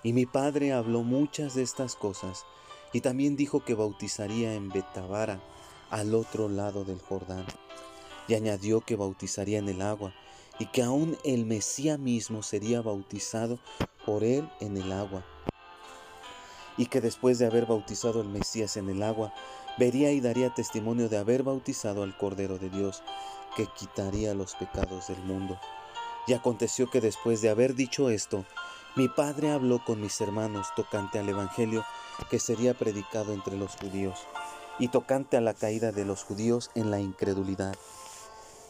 Y 0.03 0.15
mi 0.15 0.27
padre 0.27 0.73
habló 0.73 1.05
muchas 1.05 1.55
de 1.55 1.63
estas 1.63 1.95
cosas, 1.95 2.45
y 2.93 3.03
también 3.03 3.37
dijo 3.37 3.65
que 3.65 3.75
bautizaría 3.75 4.55
en 4.55 4.69
Betabara, 4.71 5.41
al 5.91 6.13
otro 6.13 6.49
lado 6.49 6.85
del 6.85 6.99
Jordán. 6.99 7.47
Y 8.27 8.35
añadió 8.35 8.81
que 8.81 8.97
bautizaría 8.97 9.61
en 9.61 9.69
el 9.69 9.81
agua, 9.81 10.13
y 10.59 10.67
que 10.67 10.83
aún 10.83 11.17
el 11.23 11.47
Mesías 11.47 12.01
mismo 12.01 12.43
sería 12.43 12.83
bautizado 12.83 13.61
por 14.05 14.25
él 14.25 14.51
en 14.59 14.77
el 14.77 14.91
agua. 14.91 15.25
Y 16.77 16.87
que 16.87 17.01
después 17.01 17.39
de 17.39 17.47
haber 17.47 17.67
bautizado 17.67 18.21
al 18.21 18.29
Mesías 18.29 18.77
en 18.77 18.89
el 18.89 19.03
agua, 19.03 19.33
vería 19.79 20.13
y 20.13 20.21
daría 20.21 20.55
testimonio 20.55 21.09
de 21.09 21.19
haber 21.19 21.43
bautizado 21.43 22.03
al 22.03 22.17
Cordero 22.17 22.59
de 22.59 22.71
Dios, 22.71 23.03
que 23.57 23.67
quitaría 23.67 24.35
los 24.35 24.55
pecados 24.55 25.09
del 25.09 25.23
mundo. 25.23 25.59
Y 26.27 26.35
aconteció 26.35 26.91
que 26.91 27.01
después 27.01 27.41
de 27.41 27.51
haber 27.51 27.75
dicho 27.75 28.11
esto, 28.11 28.45
mi 28.97 29.09
padre 29.09 29.51
habló 29.51 29.85
con 29.85 30.01
mis 30.01 30.21
hermanos 30.21 30.69
tocante 30.75 31.19
al 31.19 31.29
Evangelio 31.29 31.85
que 32.31 32.39
sería 32.39 32.73
predicado 32.73 33.35
entre 33.35 33.57
los 33.57 33.77
judíos, 33.77 34.19
y 34.79 34.89
tocante 34.89 35.37
a 35.37 35.41
la 35.41 35.55
caída 35.55 35.93
de 35.93 36.05
los 36.05 36.25
judíos 36.25 36.71
en 36.75 36.91
la 36.91 37.01
incredulidad. 37.01 37.77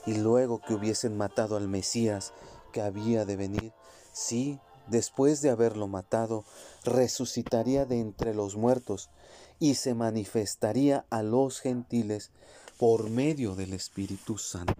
Y 0.04 0.14
luego 0.18 0.60
que 0.60 0.74
hubiesen 0.74 1.16
matado 1.16 1.56
al 1.56 1.68
Mesías 1.68 2.32
que 2.72 2.80
había 2.82 3.24
de 3.24 3.36
venir, 3.36 3.72
sí, 4.12 4.60
después 4.88 5.42
de 5.42 5.50
haberlo 5.50 5.88
matado, 5.88 6.44
resucitaría 6.86 7.84
de 7.84 8.00
entre 8.00 8.34
los 8.34 8.56
muertos 8.56 9.10
y 9.58 9.74
se 9.74 9.94
manifestaría 9.94 11.04
a 11.10 11.22
los 11.22 11.60
gentiles 11.60 12.30
por 12.78 13.10
medio 13.10 13.54
del 13.54 13.72
Espíritu 13.72 14.38
Santo. 14.38 14.74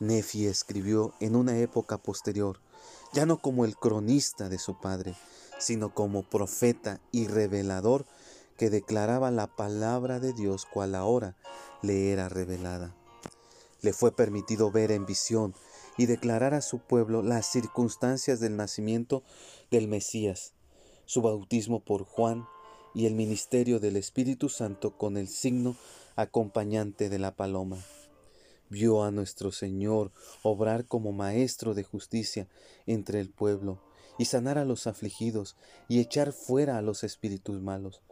Nefi 0.00 0.46
escribió 0.46 1.14
en 1.20 1.34
una 1.34 1.58
época 1.58 1.98
posterior, 1.98 2.60
ya 3.12 3.26
no 3.26 3.38
como 3.38 3.64
el 3.64 3.76
cronista 3.76 4.48
de 4.48 4.58
su 4.58 4.78
padre, 4.78 5.14
sino 5.58 5.92
como 5.92 6.22
profeta 6.22 7.00
y 7.10 7.26
revelador 7.26 8.06
que 8.56 8.70
declaraba 8.70 9.30
la 9.30 9.46
palabra 9.46 10.20
de 10.20 10.32
Dios 10.32 10.66
cual 10.66 10.94
ahora 10.94 11.36
le 11.82 12.12
era 12.12 12.28
revelada. 12.28 12.94
Le 13.80 13.92
fue 13.92 14.12
permitido 14.12 14.70
ver 14.70 14.90
en 14.90 15.06
visión 15.06 15.54
y 15.98 16.06
declarar 16.06 16.54
a 16.54 16.62
su 16.62 16.78
pueblo 16.78 17.22
las 17.22 17.44
circunstancias 17.44 18.40
del 18.40 18.56
nacimiento 18.56 19.22
del 19.70 19.88
Mesías, 19.88 20.54
su 21.04 21.20
bautismo 21.20 21.80
por 21.80 22.04
Juan 22.04 22.46
y 22.94 23.06
el 23.06 23.14
ministerio 23.14 23.80
del 23.80 23.96
Espíritu 23.96 24.48
Santo 24.48 24.96
con 24.96 25.16
el 25.16 25.28
signo 25.28 25.76
acompañante 26.16 27.10
de 27.10 27.18
la 27.18 27.36
paloma. 27.36 27.76
Vio 28.70 29.02
a 29.02 29.10
nuestro 29.10 29.50
Señor 29.50 30.12
obrar 30.42 30.86
como 30.86 31.12
maestro 31.12 31.74
de 31.74 31.84
justicia 31.84 32.46
entre 32.86 33.20
el 33.20 33.30
pueblo 33.30 33.78
y 34.18 34.26
sanar 34.26 34.58
a 34.58 34.64
los 34.64 34.86
afligidos 34.86 35.56
y 35.88 36.00
echar 36.00 36.32
fuera 36.32 36.78
a 36.78 36.82
los 36.82 37.02
espíritus 37.02 37.60
malos. 37.60 38.02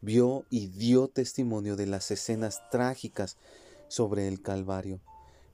Vio 0.00 0.44
y 0.50 0.68
dio 0.68 1.08
testimonio 1.08 1.76
de 1.76 1.86
las 1.86 2.10
escenas 2.10 2.62
trágicas 2.70 3.36
sobre 3.88 4.28
el 4.28 4.42
Calvario. 4.42 5.00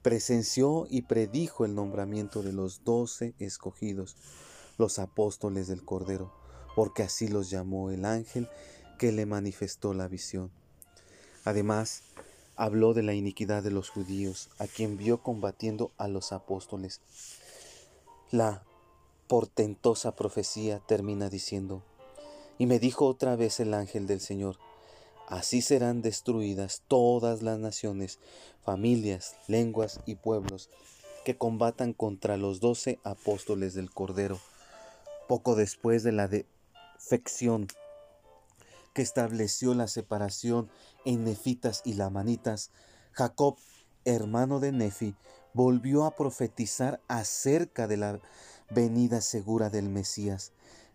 Presenció 0.02 0.86
y 0.90 1.02
predijo 1.02 1.64
el 1.64 1.74
nombramiento 1.74 2.42
de 2.42 2.52
los 2.52 2.84
doce 2.84 3.34
escogidos, 3.38 4.16
los 4.76 4.98
apóstoles 4.98 5.68
del 5.68 5.84
Cordero 5.84 6.42
porque 6.74 7.02
así 7.02 7.28
los 7.28 7.50
llamó 7.50 7.90
el 7.90 8.04
ángel 8.04 8.48
que 8.98 9.12
le 9.12 9.26
manifestó 9.26 9.94
la 9.94 10.08
visión. 10.08 10.50
Además, 11.44 12.02
habló 12.56 12.94
de 12.94 13.02
la 13.02 13.14
iniquidad 13.14 13.62
de 13.62 13.70
los 13.70 13.90
judíos, 13.90 14.48
a 14.58 14.66
quien 14.66 14.96
vio 14.96 15.22
combatiendo 15.22 15.90
a 15.98 16.08
los 16.08 16.32
apóstoles. 16.32 17.00
La 18.30 18.64
portentosa 19.28 20.14
profecía 20.14 20.80
termina 20.80 21.28
diciendo, 21.28 21.82
y 22.58 22.66
me 22.66 22.78
dijo 22.78 23.06
otra 23.06 23.34
vez 23.34 23.60
el 23.60 23.74
ángel 23.74 24.06
del 24.06 24.20
Señor, 24.20 24.58
así 25.32 25.62
serán 25.62 26.02
destruidas 26.02 26.82
todas 26.88 27.40
las 27.40 27.58
naciones, 27.58 28.18
familias, 28.62 29.34
lenguas 29.48 30.00
y 30.04 30.16
pueblos 30.16 30.68
que 31.24 31.38
combatan 31.38 31.94
contra 31.94 32.36
los 32.36 32.60
doce 32.60 32.98
apóstoles 33.02 33.72
del 33.72 33.90
Cordero. 33.90 34.38
Poco 35.28 35.54
después 35.54 36.02
de 36.02 36.12
la 36.12 36.28
de 36.28 36.44
fección 36.98 37.66
que 38.92 39.00
estableció 39.00 39.72
la 39.72 39.88
separación 39.88 40.68
en 41.06 41.24
nefitas 41.24 41.80
y 41.86 41.94
lamanitas, 41.94 42.70
Jacob, 43.12 43.56
hermano 44.04 44.60
de 44.60 44.72
Nefi, 44.72 45.14
volvió 45.54 46.04
a 46.04 46.14
profetizar 46.14 47.00
acerca 47.08 47.88
de 47.88 47.96
la 47.96 48.20
venida 48.68 49.22
segura 49.22 49.70
del 49.70 49.88
Mesías, 49.88 50.52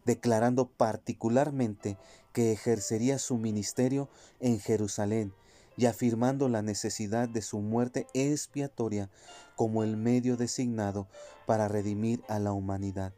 declarando 0.08 0.70
particularmente 0.70 1.98
que 2.34 2.54
ejercería 2.54 3.20
su 3.20 3.38
ministerio 3.38 4.10
en 4.40 4.60
Jerusalén 4.60 5.34
y 5.76 5.86
afirmando 5.86 6.48
la 6.50 6.62
necesidad 6.62 7.28
de 7.30 7.42
su 7.42 7.60
muerte 7.60 8.08
expiatoria 8.14 9.12
como 9.56 9.84
el 9.84 9.98
medio 9.98 10.38
designado 10.38 11.08
para 11.46 11.68
redimir 11.68 12.24
a 12.30 12.40
la 12.40 12.54
humanidad. 12.54 13.14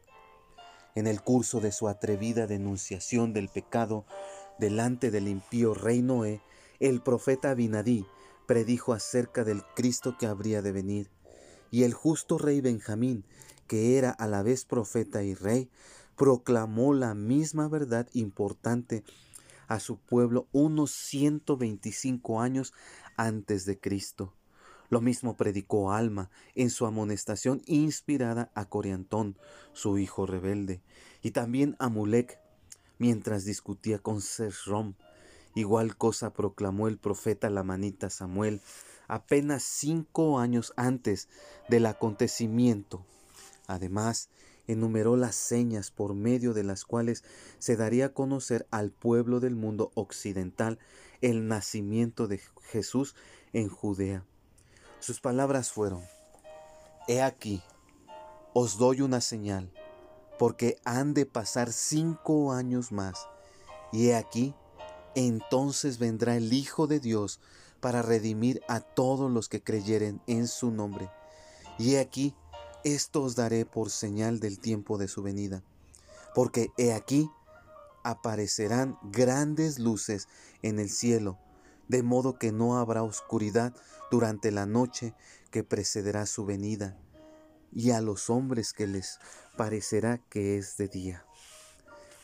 En 0.96 1.06
el 1.06 1.22
curso 1.22 1.60
de 1.60 1.70
su 1.70 1.88
atrevida 1.88 2.48
denunciación 2.48 3.32
del 3.32 3.48
pecado 3.48 4.04
delante 4.58 5.12
del 5.12 5.28
impío 5.28 5.74
rey 5.74 6.02
Noé, 6.02 6.42
el 6.80 7.00
profeta 7.02 7.50
Abinadí 7.50 8.04
predijo 8.46 8.92
acerca 8.92 9.44
del 9.44 9.62
Cristo 9.76 10.16
que 10.18 10.26
habría 10.26 10.60
de 10.60 10.72
venir, 10.72 11.08
y 11.70 11.84
el 11.84 11.94
justo 11.94 12.36
rey 12.36 12.60
Benjamín, 12.60 13.24
que 13.68 13.96
era 13.96 14.10
a 14.10 14.26
la 14.26 14.42
vez 14.42 14.64
profeta 14.64 15.22
y 15.22 15.34
rey, 15.34 15.70
proclamó 16.20 16.92
la 16.92 17.14
misma 17.14 17.66
verdad 17.66 18.06
importante 18.12 19.04
a 19.68 19.80
su 19.80 19.96
pueblo 19.96 20.48
unos 20.52 20.90
125 20.90 22.42
años 22.42 22.74
antes 23.16 23.64
de 23.64 23.80
Cristo. 23.80 24.34
Lo 24.90 25.00
mismo 25.00 25.38
predicó 25.38 25.92
Alma 25.92 26.28
en 26.54 26.68
su 26.68 26.84
amonestación 26.84 27.62
inspirada 27.64 28.52
a 28.54 28.66
Coriantón, 28.66 29.38
su 29.72 29.96
hijo 29.96 30.26
rebelde, 30.26 30.82
y 31.22 31.30
también 31.30 31.74
a 31.78 31.88
Mulek 31.88 32.38
mientras 32.98 33.46
discutía 33.46 33.98
con 33.98 34.20
Sesrom. 34.20 34.96
Igual 35.54 35.96
cosa 35.96 36.34
proclamó 36.34 36.88
el 36.88 36.98
profeta 36.98 37.48
Lamanita 37.48 38.10
Samuel 38.10 38.60
apenas 39.08 39.62
cinco 39.62 40.38
años 40.38 40.74
antes 40.76 41.30
del 41.70 41.86
acontecimiento. 41.86 43.06
Además, 43.66 44.28
enumeró 44.66 45.16
las 45.16 45.34
señas 45.34 45.90
por 45.90 46.14
medio 46.14 46.54
de 46.54 46.64
las 46.64 46.84
cuales 46.84 47.24
se 47.58 47.76
daría 47.76 48.06
a 48.06 48.12
conocer 48.12 48.66
al 48.70 48.90
pueblo 48.90 49.40
del 49.40 49.56
mundo 49.56 49.90
occidental 49.94 50.78
el 51.20 51.48
nacimiento 51.48 52.28
de 52.28 52.40
Jesús 52.62 53.14
en 53.52 53.68
Judea. 53.68 54.24
Sus 55.00 55.20
palabras 55.20 55.70
fueron, 55.70 56.02
He 57.08 57.22
aquí, 57.22 57.62
os 58.54 58.78
doy 58.78 59.00
una 59.00 59.20
señal, 59.20 59.72
porque 60.38 60.76
han 60.84 61.14
de 61.14 61.26
pasar 61.26 61.72
cinco 61.72 62.52
años 62.52 62.92
más, 62.92 63.26
y 63.92 64.08
he 64.08 64.16
aquí, 64.16 64.54
entonces 65.14 65.98
vendrá 65.98 66.36
el 66.36 66.52
Hijo 66.52 66.86
de 66.86 67.00
Dios 67.00 67.40
para 67.80 68.02
redimir 68.02 68.62
a 68.68 68.80
todos 68.80 69.30
los 69.30 69.48
que 69.48 69.62
creyeren 69.62 70.20
en 70.26 70.46
su 70.46 70.70
nombre. 70.70 71.10
Y 71.78 71.94
he 71.94 72.00
aquí, 72.00 72.34
esto 72.84 73.22
os 73.22 73.36
daré 73.36 73.64
por 73.64 73.90
señal 73.90 74.40
del 74.40 74.58
tiempo 74.58 74.98
de 74.98 75.08
su 75.08 75.22
venida, 75.22 75.62
porque 76.34 76.70
he 76.78 76.92
aquí 76.92 77.30
aparecerán 78.02 78.98
grandes 79.02 79.78
luces 79.78 80.28
en 80.62 80.78
el 80.78 80.90
cielo, 80.90 81.38
de 81.88 82.02
modo 82.02 82.38
que 82.38 82.52
no 82.52 82.78
habrá 82.78 83.02
oscuridad 83.02 83.74
durante 84.10 84.50
la 84.50 84.66
noche 84.66 85.14
que 85.50 85.64
precederá 85.64 86.26
su 86.26 86.44
venida, 86.44 86.96
y 87.72 87.90
a 87.90 88.00
los 88.00 88.30
hombres 88.30 88.72
que 88.72 88.86
les 88.86 89.18
parecerá 89.56 90.18
que 90.28 90.56
es 90.56 90.76
de 90.76 90.88
día. 90.88 91.24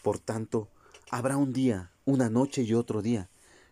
Por 0.03 0.19
tanto, 0.19 0.69
habrá 1.11 1.37
un 1.37 1.53
día, 1.53 1.93
una 2.05 2.31
noche 2.31 2.63
y 2.63 2.75
otro 2.75 3.03
día, 3.03 3.29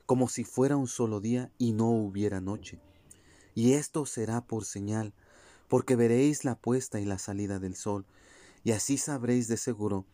como 0.06 0.28
si 0.28 0.44
fuera 0.44 0.76
un 0.76 0.88
solo 0.88 1.20
día 1.20 1.50
y 1.58 1.72
no 1.72 1.90
hubiera 1.90 2.40
noche. 2.40 2.80
Y 3.54 3.74
esto 3.74 4.04
será 4.04 4.40
por 4.40 4.64
señal, 4.64 5.14
porque 5.68 5.96
veréis 5.96 6.44
la 6.44 6.54
puesta 6.54 7.00
y 7.00 7.04
la 7.04 7.18
salida 7.18 7.58
del 7.58 7.76
sol, 7.76 8.06
y 8.62 8.72
así 8.72 8.98
sabréis 8.98 9.48
de 9.48 9.56
seguro 9.56 10.04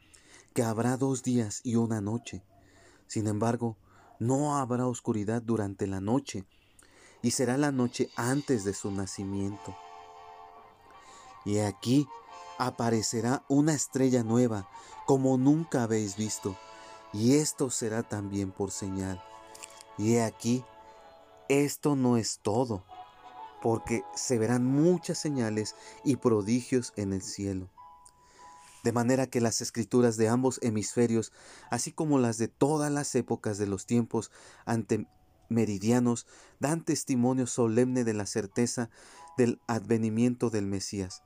que 0.55 0.63
habrá 0.63 0.97
dos 0.97 1.23
días 1.23 1.61
y 1.65 1.77
una 1.77 2.01
noche. 2.01 2.43
Sin 3.07 3.27
embargo, 3.27 3.77
no 4.19 4.57
habrá 4.57 4.87
oscuridad 4.87 5.43
durante 5.43 5.87
la 5.87 6.01
noche, 6.01 6.45
y 7.23 7.33
será 7.33 7.57
la 7.57 7.73
noche 7.73 8.11
antes 8.17 8.65
de 8.65 8.75
su 8.75 8.91
nacimiento. 8.91 9.77
Y 11.45 11.59
aquí 11.59 12.09
aparecerá 12.59 13.45
una 13.49 13.75
estrella 13.75 14.23
nueva, 14.23 14.69
como 15.07 15.37
nunca 15.39 15.83
habéis 15.83 16.17
visto, 16.17 16.57
y 17.13 17.37
esto 17.37 17.71
será 17.71 18.03
también 18.03 18.53
por 18.53 18.71
señal. 18.71 19.23
Y 19.99 20.15
he 20.15 20.23
aquí, 20.23 20.65
esto 21.49 21.97
no 21.97 22.17
es 22.17 22.39
todo 22.43 22.85
porque 23.63 24.05
se 24.15 24.39
verán 24.39 24.65
muchas 24.65 25.19
señales 25.19 25.75
y 26.05 26.17
prodigios 26.17 26.93
en 26.97 27.13
el 27.13 27.23
cielo. 27.23 27.69
De 28.83 28.93
manera 28.93 29.27
que 29.27 29.41
las 29.41 29.61
escrituras 29.61 30.17
de 30.17 30.29
ambos 30.29 30.59
hemisferios, 30.63 31.33
así 31.71 31.93
como 31.93 32.19
las 32.19 32.39
de 32.39 32.49
todas 32.49 32.91
las 32.91 33.15
épocas 33.15 33.59
de 33.59 33.67
los 33.67 33.85
tiempos 33.85 34.31
antemeridianos, 34.65 36.27
dan 36.61 36.85
testimonio 36.85 37.47
solemne 37.47 38.05
de 38.05 38.15
la 38.15 38.25
certeza 38.25 38.89
del 39.37 39.61
advenimiento 39.67 40.49
del 40.49 40.67
Mesías. 40.67 41.23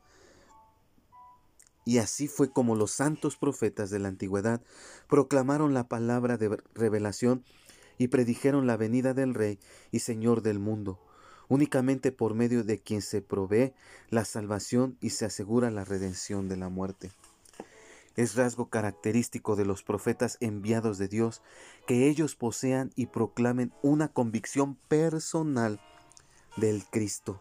Y 1.85 1.99
así 1.99 2.29
fue 2.29 2.51
como 2.51 2.75
los 2.75 2.91
santos 2.91 3.37
profetas 3.37 3.91
de 3.91 3.99
la 3.99 4.09
antigüedad 4.09 4.63
proclamaron 5.09 5.75
la 5.75 5.87
palabra 5.87 6.39
de 6.39 6.59
revelación 6.75 7.45
y 7.99 8.09
predijeron 8.09 8.67
la 8.67 8.77
venida 8.77 9.15
del 9.15 9.35
Rey 9.35 9.61
y 9.93 10.01
Señor 10.01 10.43
del 10.43 10.59
mundo 10.59 10.99
únicamente 11.55 12.11
por 12.11 12.35
medio 12.35 12.65
de 12.65 12.81
quien 12.81 13.01
se 13.01 13.23
provee 13.23 13.73
la 14.11 14.25
salvación 14.25 14.99
y 15.01 15.11
se 15.11 15.25
asegura 15.25 15.71
la 15.71 15.85
redención 15.85 16.49
de 16.49 16.57
la 16.57 16.69
muerte. 16.69 17.13
Es 18.17 18.35
rasgo 18.35 18.71
característico 18.71 19.55
de 19.55 19.65
los 19.65 19.85
profetas 19.85 20.37
enviados 20.41 20.99
de 20.99 21.07
Dios 21.07 21.43
que 21.87 22.09
ellos 22.09 22.35
posean 22.35 22.91
y 22.97 23.07
proclamen 23.07 23.73
una 23.83 24.09
convicción 24.09 24.75
personal 24.89 25.81
del 26.57 26.85
Cristo, 26.91 27.41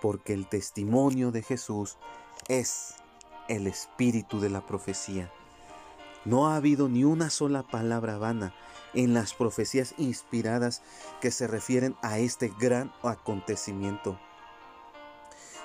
porque 0.00 0.32
el 0.32 0.48
testimonio 0.48 1.32
de 1.32 1.42
Jesús 1.42 1.98
es 2.46 2.94
el 3.48 3.66
espíritu 3.66 4.38
de 4.38 4.50
la 4.50 4.64
profecía. 4.64 5.32
No 6.24 6.46
ha 6.46 6.56
habido 6.56 6.88
ni 6.88 7.02
una 7.02 7.30
sola 7.30 7.64
palabra 7.64 8.16
vana 8.16 8.54
en 8.94 9.14
las 9.14 9.34
profecías 9.34 9.94
inspiradas 9.98 10.82
que 11.20 11.30
se 11.30 11.46
refieren 11.46 11.96
a 12.02 12.18
este 12.18 12.52
gran 12.58 12.92
acontecimiento. 13.02 14.18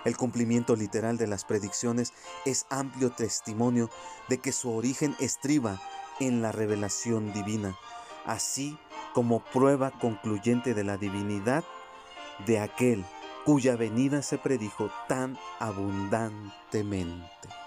El 0.05 0.17
cumplimiento 0.17 0.75
literal 0.75 1.17
de 1.17 1.27
las 1.27 1.45
predicciones 1.45 2.11
es 2.45 2.65
amplio 2.69 3.11
testimonio 3.11 3.89
de 4.27 4.39
que 4.39 4.51
su 4.51 4.75
origen 4.75 5.15
estriba 5.19 5.81
en 6.19 6.41
la 6.41 6.51
revelación 6.51 7.31
divina, 7.31 7.77
así 8.25 8.77
como 9.13 9.43
prueba 9.45 9.91
concluyente 9.91 10.73
de 10.73 10.83
la 10.83 10.97
divinidad 10.97 11.63
de 12.45 12.59
aquel 12.59 13.05
cuya 13.45 13.75
venida 13.75 14.21
se 14.21 14.37
predijo 14.37 14.89
tan 15.07 15.37
abundantemente. 15.59 17.62